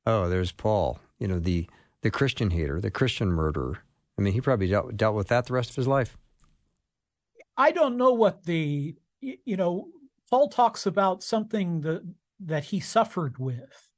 [0.05, 1.67] Oh, there's Paul, you know, the
[2.01, 3.79] the Christian hater, the Christian murderer.
[4.17, 6.17] I mean, he probably dealt, dealt with that the rest of his life.
[7.57, 9.87] I don't know what the you know
[10.29, 12.01] Paul talks about something that
[12.39, 13.89] that he suffered with.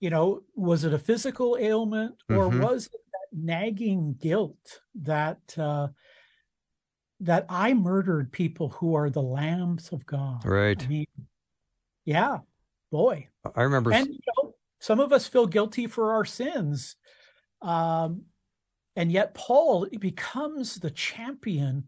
[0.00, 2.62] You know, was it a physical ailment or mm-hmm.
[2.62, 3.00] was it
[3.34, 5.88] nagging guilt that uh,
[7.20, 10.44] that I murdered people who are the lambs of God?
[10.44, 10.82] Right.
[10.82, 11.06] I mean,
[12.04, 12.38] yeah,
[12.90, 13.28] boy.
[13.54, 13.92] I remember.
[13.92, 16.96] And you know, some of us feel guilty for our sins.
[17.62, 18.24] Um,
[18.96, 21.84] and yet Paul becomes the champion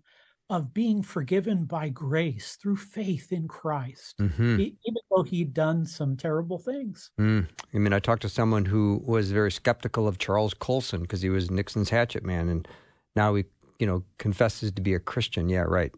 [0.49, 4.61] of being forgiven by grace through faith in Christ, mm-hmm.
[4.61, 7.11] even though he'd done some terrible things.
[7.19, 7.49] Mm.
[7.75, 11.31] I mean, I talked to someone who was very skeptical of Charles Colson because he
[11.31, 12.69] was Nixon's hatchet man, and
[13.17, 13.45] now he,
[13.81, 15.49] you know, confesses to be a Christian.
[15.49, 15.93] Yeah, right.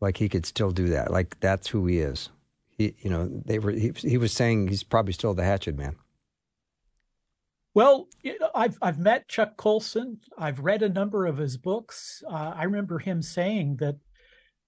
[0.00, 1.12] Like he could still do that.
[1.12, 2.28] Like that's who he is.
[2.70, 3.72] He, you know, they were.
[3.72, 5.96] He, he was saying he's probably still the hatchet man.
[7.78, 8.08] Well,
[8.56, 10.18] I've I've met Chuck Colson.
[10.36, 12.24] I've read a number of his books.
[12.28, 13.94] Uh, I remember him saying that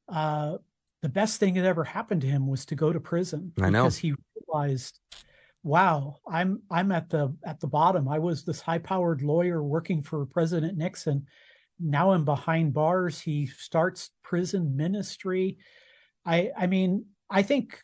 [0.08, 0.58] uh,
[1.02, 3.82] the best thing that ever happened to him was to go to prison I know.
[3.82, 4.14] because he
[4.46, 5.00] realized,
[5.64, 8.06] wow, I'm I'm at the at the bottom.
[8.06, 11.26] I was this high-powered lawyer working for President Nixon.
[11.80, 13.20] Now I'm behind bars.
[13.20, 15.58] He starts prison ministry.
[16.24, 17.76] I I mean, I think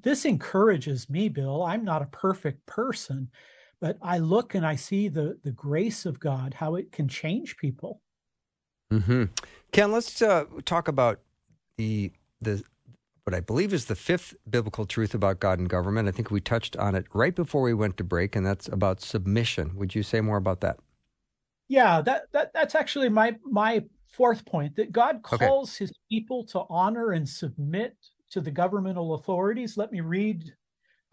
[0.00, 1.64] this encourages me, Bill.
[1.64, 3.30] I'm not a perfect person
[3.80, 7.56] but I look and I see the the grace of God, how it can change
[7.56, 8.02] people.
[8.92, 9.24] Mm-hmm.
[9.72, 11.20] Ken, let's uh, talk about
[11.76, 12.62] the the
[13.24, 16.08] what I believe is the fifth biblical truth about God and government.
[16.08, 19.00] I think we touched on it right before we went to break, and that's about
[19.00, 19.76] submission.
[19.76, 20.78] Would you say more about that?
[21.68, 25.84] Yeah, that, that that's actually my my fourth point that God calls okay.
[25.84, 27.96] his people to honor and submit
[28.30, 29.76] to the governmental authorities.
[29.76, 30.52] Let me read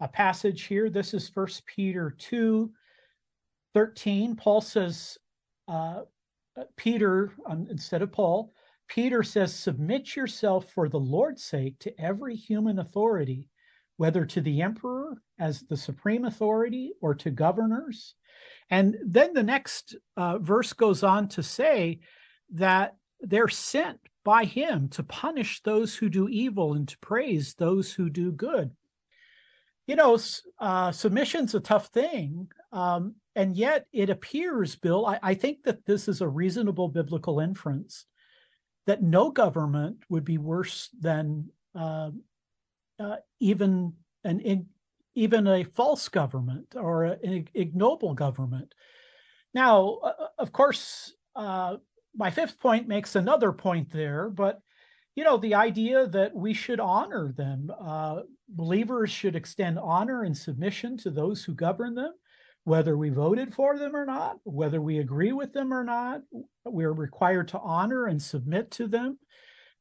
[0.00, 0.90] a passage here.
[0.90, 2.70] This is First Peter 2
[3.74, 4.34] 13.
[4.34, 5.18] Paul says,
[5.68, 6.00] uh,
[6.76, 8.52] Peter, um, instead of Paul,
[8.88, 13.48] Peter says, Submit yourself for the Lord's sake to every human authority,
[13.96, 18.14] whether to the emperor as the supreme authority or to governors.
[18.70, 22.00] And then the next uh, verse goes on to say
[22.54, 27.92] that they're sent by him to punish those who do evil and to praise those
[27.92, 28.70] who do good
[29.88, 30.18] you know,
[30.60, 32.46] uh, submission's a tough thing.
[32.72, 37.40] Um, and yet it appears, Bill, I, I, think that this is a reasonable biblical
[37.40, 38.04] inference
[38.86, 42.10] that no government would be worse than uh,
[43.00, 44.66] uh, even an
[45.14, 48.74] even a false government or an ignoble government.
[49.54, 51.78] Now, uh, of course, uh,
[52.14, 54.60] my fifth point makes another point there, but
[55.18, 57.72] you know, the idea that we should honor them.
[57.80, 62.12] Uh, believers should extend honor and submission to those who govern them,
[62.62, 66.20] whether we voted for them or not, whether we agree with them or not.
[66.64, 69.18] We're required to honor and submit to them.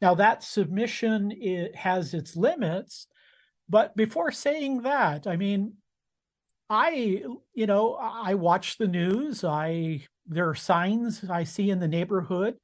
[0.02, 3.06] Now, that submission it has its limits,
[3.70, 5.74] but before saying that, I mean,
[6.68, 7.22] I,
[7.54, 9.44] you know, I watch the news.
[9.44, 12.56] I there are signs I see in the neighborhood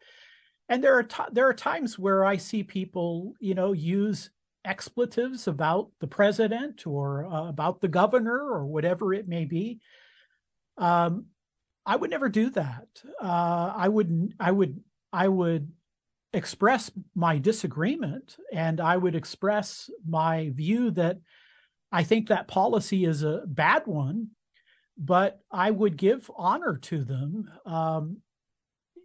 [0.69, 4.29] and there are t- there are times where I see people, you know, use
[4.65, 9.79] expletives about the president or uh, about the governor or whatever it may be.
[10.77, 11.25] Um,
[11.85, 12.87] I would never do that.
[13.21, 14.79] Uh, I would I would
[15.11, 15.71] I would
[16.33, 21.19] express my disagreement and I would express my view that
[21.91, 24.29] I think that policy is a bad one,
[24.97, 27.51] but I would give honor to them.
[27.65, 28.17] Um,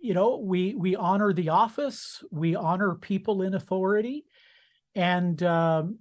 [0.00, 4.24] you know we we honor the office we honor people in authority
[4.94, 5.98] and um,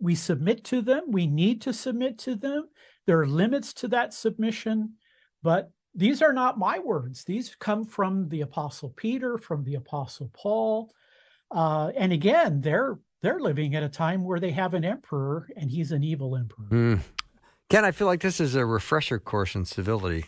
[0.00, 2.68] we submit to them we need to submit to them.
[3.06, 4.94] There are limits to that submission
[5.42, 7.22] but these are not my words.
[7.22, 10.92] These come from the apostle peter from the apostle paul.
[11.50, 15.70] Uh, and again they're they're living at a time where they have an emperor and
[15.70, 16.66] he's an evil emperor.
[16.70, 17.00] Mm.
[17.70, 20.26] ken i feel like this is a refresher course in civility.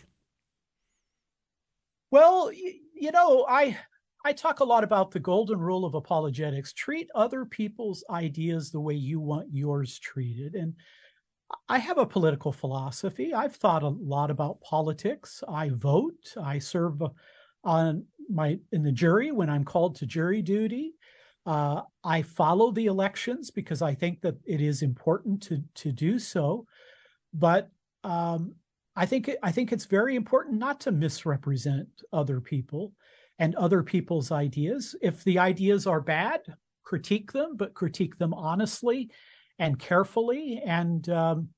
[2.09, 2.51] Well
[2.99, 3.77] you know, I
[4.25, 6.73] I talk a lot about the golden rule of apologetics.
[6.73, 10.55] Treat other people's ideas the way you want yours treated.
[10.55, 10.73] And
[11.69, 13.33] I have a political philosophy.
[13.33, 15.43] I've thought a lot about politics.
[15.47, 16.33] I vote.
[16.41, 17.01] I serve
[17.63, 20.95] on my in the jury when I'm called to jury duty.
[21.45, 26.19] Uh, I follow the elections because I think that it is important to to do
[26.19, 26.65] so.
[27.33, 27.69] But
[28.03, 28.55] um,
[28.97, 32.93] I think I think it's very important not to misrepresent other people
[33.37, 34.95] and other people's ideas.
[35.03, 36.41] If the ideas are bad,
[36.83, 39.11] critique them, but critique them honestly
[39.59, 40.63] and carefully.
[40.65, 41.49] And um,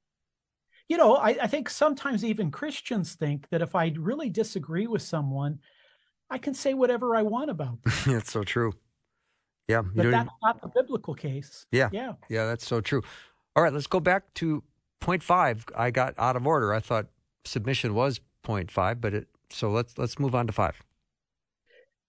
[0.90, 5.02] you know, I, I think sometimes even Christians think that if I really disagree with
[5.02, 5.60] someone,
[6.30, 7.94] I can say whatever I want about them.
[8.14, 8.74] That's so true.
[9.70, 10.30] Yeah, but that's even...
[10.42, 11.68] not the biblical case.
[11.72, 12.48] Yeah, yeah, yeah.
[12.48, 13.04] That's so true.
[13.56, 14.64] All right, let's go back to
[15.00, 15.64] point five.
[15.78, 16.74] I got out of order.
[16.74, 17.06] I thought
[17.46, 19.28] submission was point five, but it.
[19.52, 20.82] So let's let's move on to five.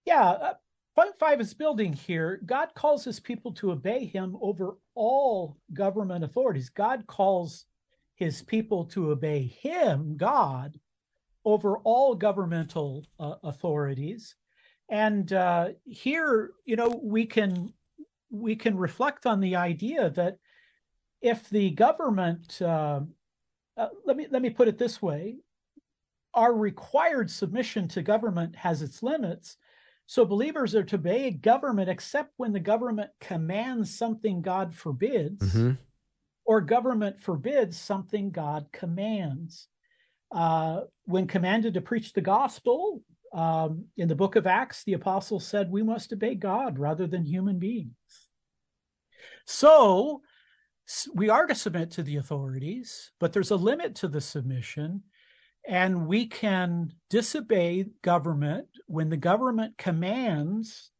[0.05, 0.55] Yeah, uh,
[0.97, 2.41] point five is building here.
[2.47, 6.68] God calls His people to obey Him over all government authorities.
[6.68, 7.66] God calls
[8.16, 10.78] His people to obey Him, God,
[11.45, 14.35] over all governmental uh, authorities.
[14.89, 17.72] And uh, here, you know, we can
[18.31, 20.39] we can reflect on the idea that
[21.20, 22.61] if the government,
[23.81, 25.37] uh, let me let me put it this way,
[26.35, 29.57] our required submission to government has its limits.
[30.07, 35.72] So believers are to obey government except when the government commands something God forbids, mm-hmm.
[36.45, 39.68] or government forbids something God commands.
[40.31, 43.03] Uh, when commanded to preach the gospel,
[43.33, 47.24] um, in the book of Acts, the apostle said we must obey God rather than
[47.24, 47.95] human beings.
[49.47, 50.22] So
[51.14, 55.03] we are to submit to the authorities, but there's a limit to the submission.
[55.68, 60.91] And we can disobey government when the government commands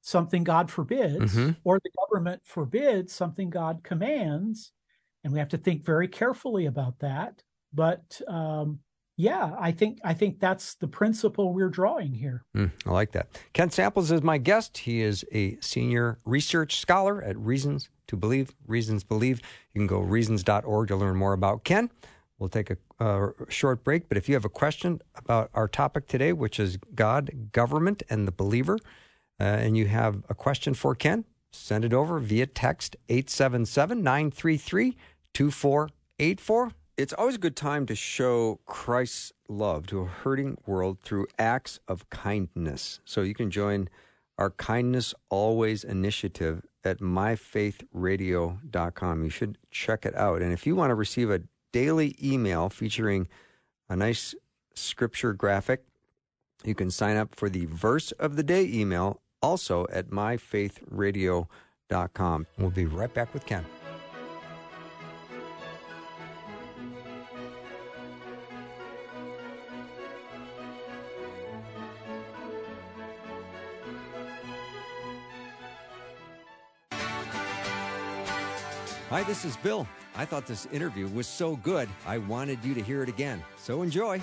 [0.00, 1.52] something God forbids, mm-hmm.
[1.64, 4.72] or the government forbids something God commands.
[5.22, 7.42] And we have to think very carefully about that.
[7.72, 8.80] But um,
[9.16, 12.44] yeah, I think I think that's the principle we're drawing here.
[12.56, 13.28] Mm, I like that.
[13.52, 14.78] Ken Samples is my guest.
[14.78, 18.54] He is a senior research scholar at Reasons to Believe.
[18.66, 19.42] Reasons Believe.
[19.74, 21.90] You can go reasons.org to learn more about Ken.
[22.38, 22.76] We'll take a,
[23.48, 27.52] short break, but if you have a question about our topic today, which is God,
[27.52, 28.78] government, and the believer,
[29.40, 34.96] uh, and you have a question for Ken, send it over via text 877 933
[35.34, 41.28] 2484 it's always a good time to show Christ's love to a hurting world through
[41.38, 43.00] acts of kindness.
[43.04, 43.88] So you can join
[44.38, 49.24] our Kindness Always initiative at myfaithradio.com.
[49.24, 50.42] You should check it out.
[50.42, 53.28] And if you want to receive a daily email featuring
[53.88, 54.34] a nice
[54.74, 55.84] scripture graphic,
[56.64, 62.46] you can sign up for the verse of the day email also at myfaithradio.com.
[62.58, 63.66] We'll be right back with Ken.
[79.12, 79.86] Hi, this is Bill.
[80.16, 83.44] I thought this interview was so good, I wanted you to hear it again.
[83.58, 84.22] So enjoy.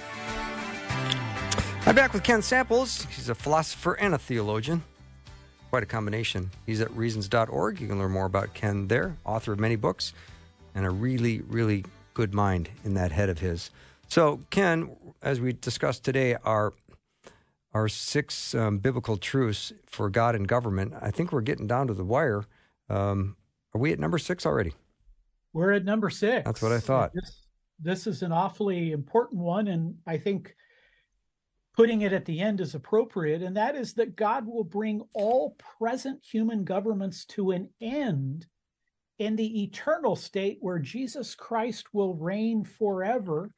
[1.85, 3.05] I'm back with Ken Samples.
[3.15, 4.83] He's a philosopher and a theologian.
[5.69, 6.49] Quite a combination.
[6.65, 7.79] He's at reasons.org.
[7.79, 10.13] You can learn more about Ken there, author of many books,
[10.73, 11.85] and a really, really
[12.15, 13.69] good mind in that head of his.
[14.07, 14.89] So, Ken,
[15.21, 16.73] as we discussed today, our
[17.75, 20.95] our six um, biblical truths for God and government.
[20.99, 22.45] I think we're getting down to the wire.
[22.89, 23.35] Um,
[23.73, 24.73] are we at number six already?
[25.53, 26.45] We're at number six.
[26.45, 27.11] That's what I thought.
[27.13, 27.47] This,
[27.79, 29.67] this is an awfully important one.
[29.67, 30.55] And I think
[31.75, 33.41] putting it at the end is appropriate.
[33.41, 38.45] And that is that God will bring all present human governments to an end
[39.19, 43.51] in the eternal state where Jesus Christ will reign forever.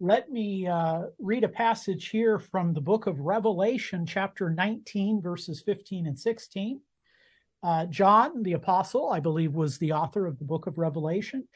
[0.00, 5.62] Let me uh, read a passage here from the book of Revelation, chapter 19, verses
[5.62, 6.80] 15 and 16.
[7.62, 11.48] Uh, John, the apostle, I believe, was the author of the book of Revelation.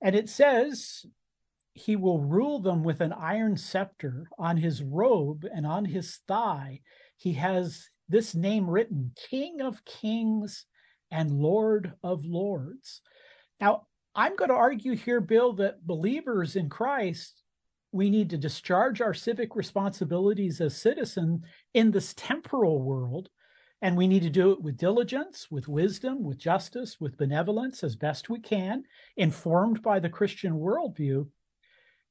[0.00, 1.04] And it says,
[1.74, 6.80] He will rule them with an iron scepter on his robe and on his thigh.
[7.16, 10.66] He has this name written King of Kings
[11.10, 13.02] and Lord of Lords.
[13.60, 17.42] Now, I'm going to argue here, Bill, that believers in Christ,
[17.92, 21.42] we need to discharge our civic responsibilities as citizens
[21.74, 23.28] in this temporal world
[23.82, 27.96] and we need to do it with diligence, with wisdom, with justice, with benevolence as
[27.96, 28.84] best we can,
[29.16, 31.26] informed by the Christian worldview.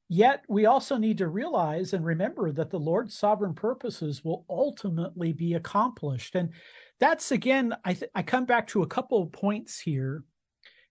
[0.10, 5.32] Yet we also need to realize and remember that the Lord's sovereign purposes will ultimately
[5.32, 6.36] be accomplished.
[6.36, 6.50] And
[7.00, 10.26] that's again, I, th- I come back to a couple of points here.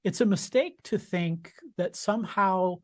[0.02, 2.76] It's a mistake to think that somehow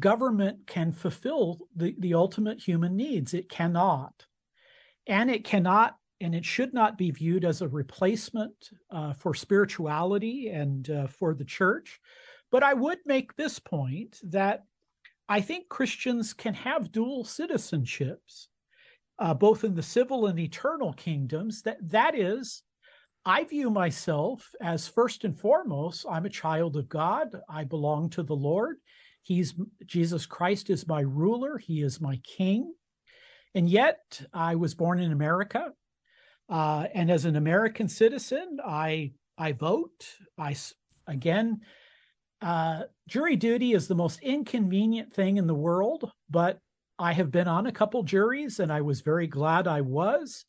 [0.00, 3.32] government can fulfill the, the ultimate human needs.
[3.32, 4.26] It cannot.
[5.06, 10.48] And it cannot and it should not be viewed as a replacement uh, for spirituality
[10.48, 12.00] and uh, for the church.
[12.50, 14.64] But I would make this point that
[15.28, 18.46] I think Christians can have dual citizenships,
[19.18, 21.62] uh, both in the civil and eternal kingdoms.
[21.62, 22.62] That that is,
[23.24, 27.34] I view myself as first and foremost, I'm a child of God.
[27.48, 28.76] I belong to the Lord.
[29.22, 29.54] He's
[29.86, 31.56] Jesus Christ is my ruler.
[31.56, 32.74] He is my king.
[33.54, 35.72] And yet, I was born in America.
[36.48, 40.06] Uh, and as an American citizen, I I vote.
[40.38, 40.54] I
[41.06, 41.60] again,
[42.42, 46.58] uh, jury duty is the most inconvenient thing in the world, but
[46.98, 50.44] I have been on a couple juries, and I was very glad I was.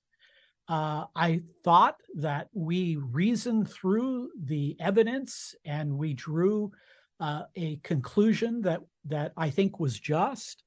[0.68, 6.72] Uh, I thought that we reasoned through the evidence and we drew
[7.20, 10.64] uh, a conclusion that that I think was just.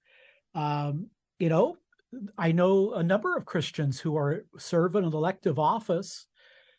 [0.55, 1.09] Um,
[1.39, 1.77] you know,
[2.37, 6.27] I know a number of Christians who are serve in an elective office,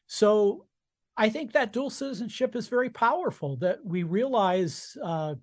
[0.08, 0.66] so
[1.18, 3.58] I think that dual citizenship is very powerful.
[3.58, 5.36] That we realize uh,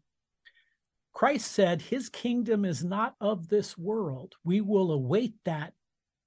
[1.13, 4.35] Christ said His kingdom is not of this world.
[4.45, 5.73] We will await that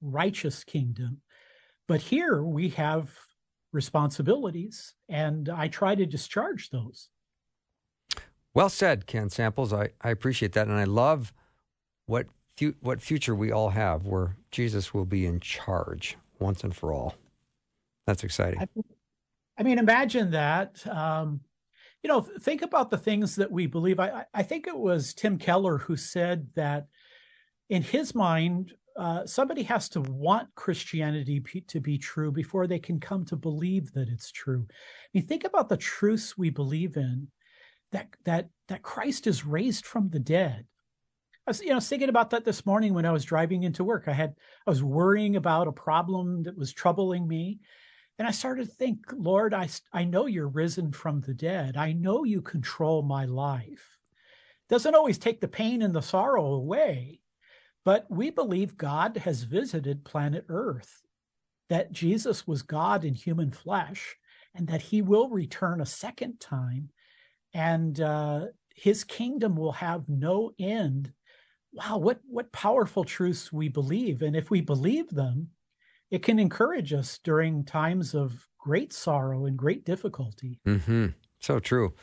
[0.01, 1.21] righteous kingdom,
[1.87, 3.11] but here we have
[3.71, 7.09] responsibilities, and I try to discharge those.
[8.53, 9.71] Well said, Ken Samples.
[9.73, 10.67] I, I appreciate that.
[10.67, 11.33] And I love
[12.05, 12.27] what,
[12.81, 17.15] what future we all have where Jesus will be in charge once and for all.
[18.07, 18.59] That's exciting.
[18.59, 18.67] I,
[19.57, 20.85] I mean, imagine that.
[20.87, 21.41] Um,
[22.03, 23.99] you know, think about the things that we believe.
[23.99, 26.87] I, I think it was Tim Keller who said that
[27.69, 32.79] in his mind, uh, somebody has to want Christianity p- to be true before they
[32.79, 34.65] can come to believe that it's true.
[34.69, 34.73] I
[35.13, 37.27] mean, think about the truths we believe in
[37.91, 40.65] that that that Christ is raised from the dead.
[41.49, 44.03] I was, you know, thinking about that this morning when I was driving into work.
[44.05, 44.35] I had
[44.67, 47.59] I was worrying about a problem that was troubling me,
[48.19, 51.75] and I started to think, Lord, I I know you're risen from the dead.
[51.75, 53.97] I know you control my life.
[54.69, 57.19] Doesn't always take the pain and the sorrow away,
[57.83, 61.01] but we believe God has visited planet Earth,
[61.67, 64.15] that Jesus was God in human flesh,
[64.53, 66.89] and that He will return a second time
[67.55, 68.45] and uh,
[68.75, 71.11] his kingdom will have no end.
[71.71, 75.49] Wow, what what powerful truths we believe, and if we believe them,
[76.09, 80.59] it can encourage us during times of great sorrow and great difficulty.
[80.65, 81.07] Mm-hmm.
[81.39, 81.93] So true.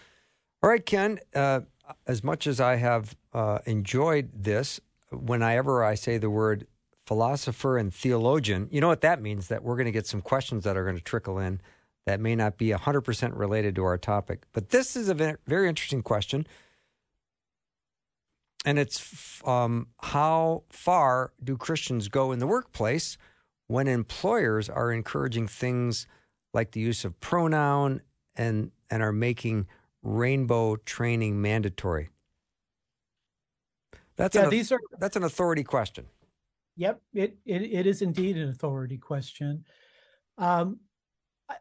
[0.62, 1.18] All right, Ken.
[1.34, 1.60] Uh,
[2.06, 6.66] as much as I have uh, enjoyed this, whenever I say the word
[7.06, 9.48] philosopher and theologian, you know what that means?
[9.48, 11.60] That we're going to get some questions that are going to trickle in
[12.06, 14.44] that may not be 100% related to our topic.
[14.52, 16.46] But this is a very interesting question.
[18.66, 23.16] And it's um, how far do Christians go in the workplace
[23.68, 26.06] when employers are encouraging things
[26.52, 28.02] like the use of pronoun
[28.34, 29.68] and, and are making
[30.02, 32.10] rainbow training mandatory?
[34.16, 36.06] That's yeah, an, these are that's an authority question.
[36.76, 39.64] Yep, it, it, it is indeed an authority question.
[40.38, 40.80] Um,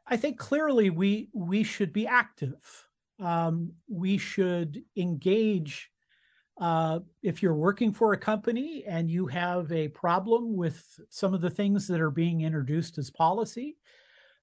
[0.08, 2.88] I think clearly we we should be active.
[3.20, 5.92] Um, we should engage.
[6.60, 11.42] Uh, if you're working for a company and you have a problem with some of
[11.42, 13.78] the things that are being introduced as policy,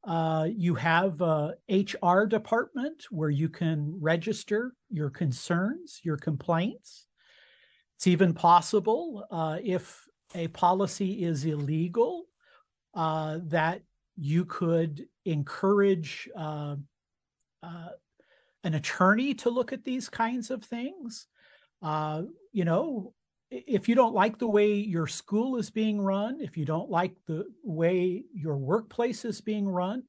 [0.04, 7.06] uh, you have a HR department where you can register your concerns, your complaints.
[7.96, 12.24] It's even possible uh, if a policy is illegal
[12.94, 13.82] uh, that
[14.16, 16.76] you could encourage uh,
[17.62, 17.88] uh,
[18.64, 21.28] an attorney to look at these kinds of things.
[21.82, 22.22] Uh,
[22.52, 23.12] you know,
[23.50, 27.14] if you don't like the way your school is being run, if you don't like
[27.26, 30.02] the way your workplace is being run,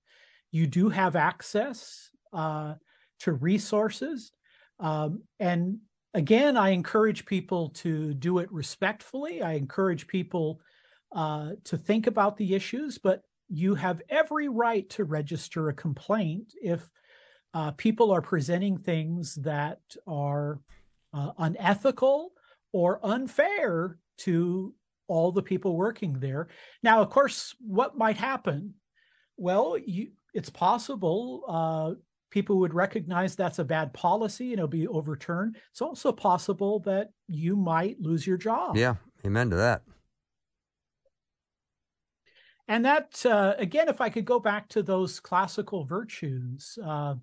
[0.52, 2.76] you do have access uh,
[3.20, 4.32] to resources.
[4.80, 5.80] Um, and
[6.14, 9.42] again, I encourage people to do it respectfully.
[9.42, 10.62] I encourage people
[11.14, 16.54] uh, to think about the issues, but you have every right to register a complaint
[16.62, 16.90] if
[17.54, 20.60] uh, people are presenting things that are
[21.14, 22.32] uh, unethical
[22.72, 24.74] or unfair to
[25.08, 26.48] all the people working there.
[26.82, 28.74] Now, of course, what might happen?
[29.38, 32.00] Well, you, it's possible uh,
[32.32, 35.58] people would recognize that's a bad policy and it'll be overturned.
[35.72, 38.76] It's also possible that you might lose your job.
[38.76, 38.96] Yeah,
[39.26, 39.84] amen to that.
[42.68, 47.16] And that, uh, again, if I could go back to those classical virtues, uh,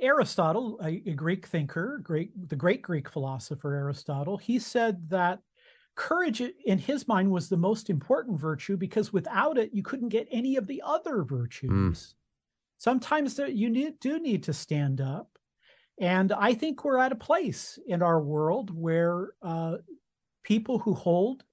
[0.00, 5.40] Aristotle, a, a, Greek thinker, great, the great Greek philosopher Aristotle, he said that
[5.94, 10.28] courage in his mind was the most important virtue because without it, you couldn't get
[10.30, 11.70] any of the other virtues.
[11.70, 12.14] Mm.
[12.78, 15.28] Sometimes you need, do need to stand up.
[16.00, 19.76] And I think we're at a place in our world where uh,
[20.42, 21.44] people who hold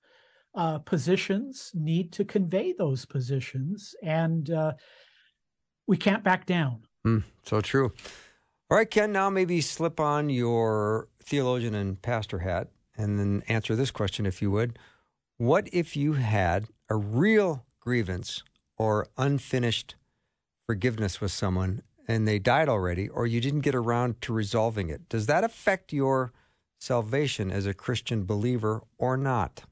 [0.55, 4.73] uh, positions need to convey those positions, and uh,
[5.87, 6.81] we can't back down.
[7.05, 7.93] Mm, so true.
[8.69, 13.75] All right, Ken, now maybe slip on your theologian and pastor hat and then answer
[13.75, 14.77] this question, if you would.
[15.37, 18.43] What if you had a real grievance
[18.77, 19.95] or unfinished
[20.65, 25.07] forgiveness with someone and they died already, or you didn't get around to resolving it,
[25.09, 26.33] does that affect your
[26.79, 29.63] salvation as a Christian believer or not?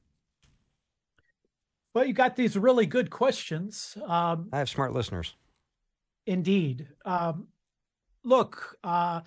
[1.94, 3.98] Well, you got these really good questions.
[4.06, 5.34] Um, I have smart listeners.
[6.28, 6.86] Indeed.
[7.06, 7.48] Um,
[8.22, 9.22] look, uh,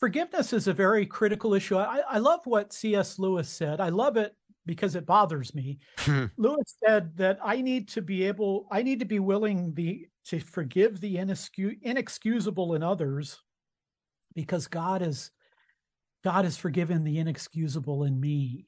[0.00, 1.76] forgiveness is a very critical issue.
[1.76, 3.20] I, I love what C.S.
[3.20, 3.80] Lewis said.
[3.80, 4.34] I love it
[4.66, 5.78] because it bothers me.
[6.36, 10.40] Lewis said that I need to be able, I need to be willing be, to
[10.40, 13.40] forgive the inexcusable in others
[14.34, 15.30] because God is
[16.24, 18.66] God has forgiven the inexcusable in me.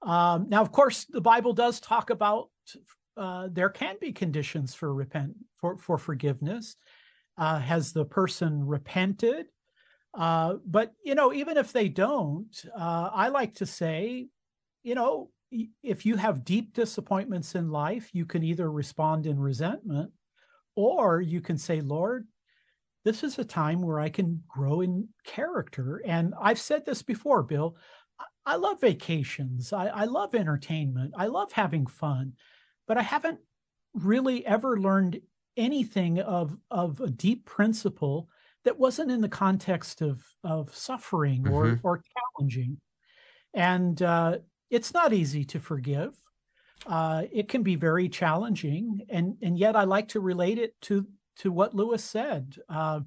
[0.00, 2.48] Um, now, of course, the Bible does talk about
[3.16, 6.76] uh, there can be conditions for repent for for forgiveness.
[7.38, 9.46] Uh, has the person repented?
[10.14, 14.28] Uh, but you know, even if they don't, uh, I like to say,
[14.82, 15.30] you know,
[15.82, 20.12] if you have deep disappointments in life, you can either respond in resentment,
[20.76, 22.26] or you can say, Lord,
[23.04, 26.02] this is a time where I can grow in character.
[26.04, 27.76] And I've said this before, Bill.
[28.44, 29.72] I love vacations.
[29.72, 31.14] I, I love entertainment.
[31.16, 32.34] I love having fun,
[32.90, 33.38] but I haven't
[33.94, 35.20] really ever learned
[35.56, 38.28] anything of of a deep principle
[38.64, 41.86] that wasn't in the context of of suffering or mm-hmm.
[41.86, 42.78] or challenging.
[43.54, 44.38] And uh,
[44.70, 46.20] it's not easy to forgive.
[46.84, 51.06] Uh, it can be very challenging, and and yet I like to relate it to
[51.42, 52.56] to what Lewis said.
[52.68, 53.02] Uh,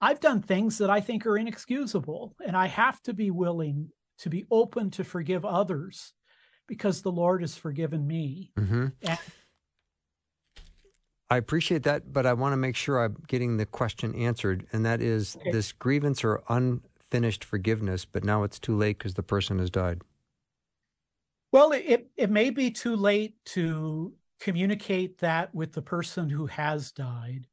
[0.00, 4.30] I've done things that I think are inexcusable, and I have to be willing to
[4.30, 6.12] be open to forgive others
[6.70, 8.52] because the Lord has forgiven me.
[8.56, 8.86] Mm-hmm.
[9.02, 9.18] And,
[11.28, 14.86] I appreciate that, but I want to make sure I'm getting the question answered, and
[14.86, 15.50] that is okay.
[15.50, 20.02] this grievance or unfinished forgiveness, but now it's too late because the person has died.
[21.50, 26.92] Well, it, it may be too late to communicate that with the person who has
[26.92, 27.48] died,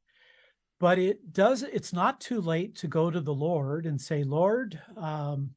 [0.78, 4.80] but it does, it's not too late to go to the Lord and say, Lord,
[4.96, 5.50] um,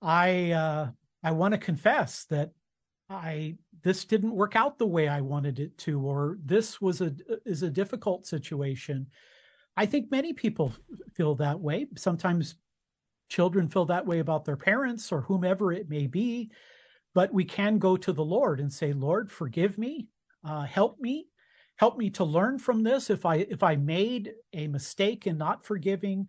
[0.00, 0.90] I, uh,
[1.22, 2.50] I want to confess that
[3.08, 7.14] I, this didn't work out the way I wanted it to, or this was a,
[7.44, 9.06] is a difficult situation.
[9.76, 10.72] I think many people
[11.14, 11.86] feel that way.
[11.96, 12.56] Sometimes
[13.28, 16.50] children feel that way about their parents or whomever it may be
[17.14, 20.08] but we can go to the Lord and say, Lord, forgive me,
[20.44, 21.26] uh, help me,
[21.76, 23.10] help me to learn from this.
[23.10, 26.28] If I if I made a mistake in not forgiving,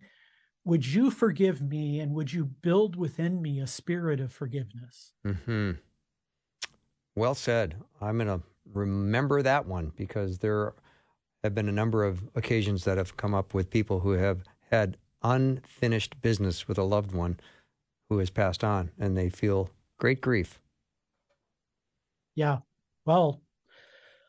[0.64, 5.12] would you forgive me and would you build within me a spirit of forgiveness?
[5.44, 5.72] Hmm.
[7.16, 7.76] Well said.
[8.00, 10.74] I'm going to remember that one because there
[11.42, 14.96] have been a number of occasions that have come up with people who have had
[15.22, 17.38] unfinished business with a loved one
[18.08, 20.58] who has passed on and they feel great grief
[22.34, 22.58] yeah.
[23.04, 23.42] Well,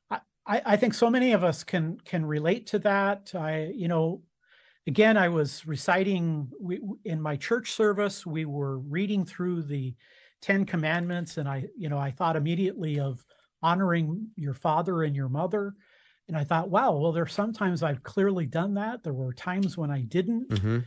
[0.09, 3.33] I, I think so many of us can can relate to that.
[3.35, 4.21] I, you know,
[4.87, 8.25] again, I was reciting we, in my church service.
[8.25, 9.95] We were reading through the
[10.41, 13.25] Ten Commandments, and I, you know, I thought immediately of
[13.63, 15.73] honoring your father and your mother.
[16.27, 19.03] And I thought, wow, well, there there's sometimes I've clearly done that.
[19.03, 20.49] There were times when I didn't.
[20.49, 20.79] Mm-hmm.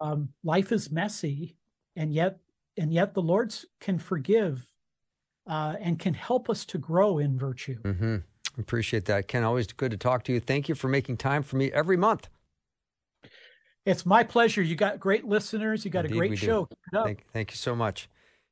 [0.00, 1.56] Um, life is messy,
[1.96, 2.38] and yet,
[2.76, 4.66] and yet, the Lord can forgive
[5.46, 7.80] uh, and can help us to grow in virtue.
[7.82, 8.16] Mm-hmm.
[8.58, 9.44] Appreciate that, Ken.
[9.44, 10.40] Always good to talk to you.
[10.40, 12.28] Thank you for making time for me every month.
[13.84, 14.62] It's my pleasure.
[14.62, 15.84] You got great listeners.
[15.84, 16.68] You got Indeed, a great show.
[16.92, 18.08] Thank, thank, you so much.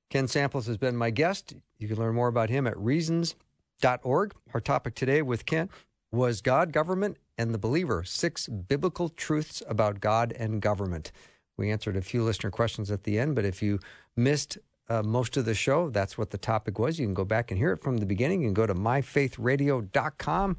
[0.08, 1.54] Ken Samples has been my guest.
[1.78, 4.34] You can learn more about him at reasons.org.
[4.54, 5.68] Our topic today with Ken
[6.10, 11.12] was God, government, and the believer six biblical truths about God and government.
[11.56, 13.78] We answered a few listener questions at the end, but if you
[14.16, 14.58] missed
[14.90, 15.88] uh, most of the show.
[15.88, 16.98] That's what the topic was.
[16.98, 20.56] You can go back and hear it from the beginning and go to myfaithradio.com.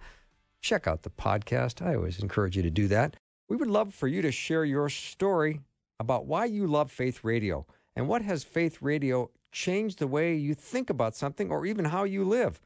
[0.62, 1.86] Check out the podcast.
[1.86, 3.18] I always encourage you to do that.
[3.52, 5.60] We would love for you to share your story
[6.00, 7.66] about why you love Faith Radio
[7.98, 12.06] and what has Faith Radio changed the way you think about something or even how
[12.06, 12.62] you live.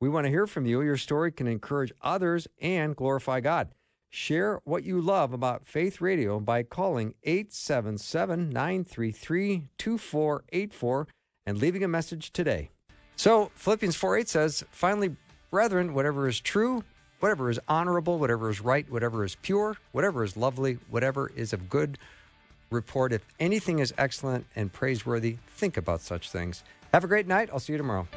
[0.00, 0.80] We want to hear from you.
[0.80, 3.74] Your story can encourage others and glorify God.
[4.08, 11.06] Share what you love about Faith Radio by calling 877 933 2484
[11.44, 12.70] and leaving a message today.
[13.14, 15.16] So, Philippians 4 8 says, Finally,
[15.50, 16.82] brethren, whatever is true,
[17.20, 21.68] whatever is honorable, whatever is right, whatever is pure, whatever is lovely, whatever is of
[21.70, 21.98] good
[22.70, 26.64] report, if anything is excellent and praiseworthy, think about such things.
[26.92, 27.50] Have a great night.
[27.52, 28.08] I'll see you tomorrow.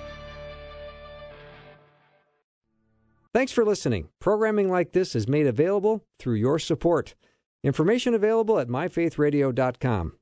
[3.34, 4.10] Thanks for listening.
[4.20, 7.16] Programming like this is made available through your support.
[7.64, 10.14] Information available at myfaithradio.com.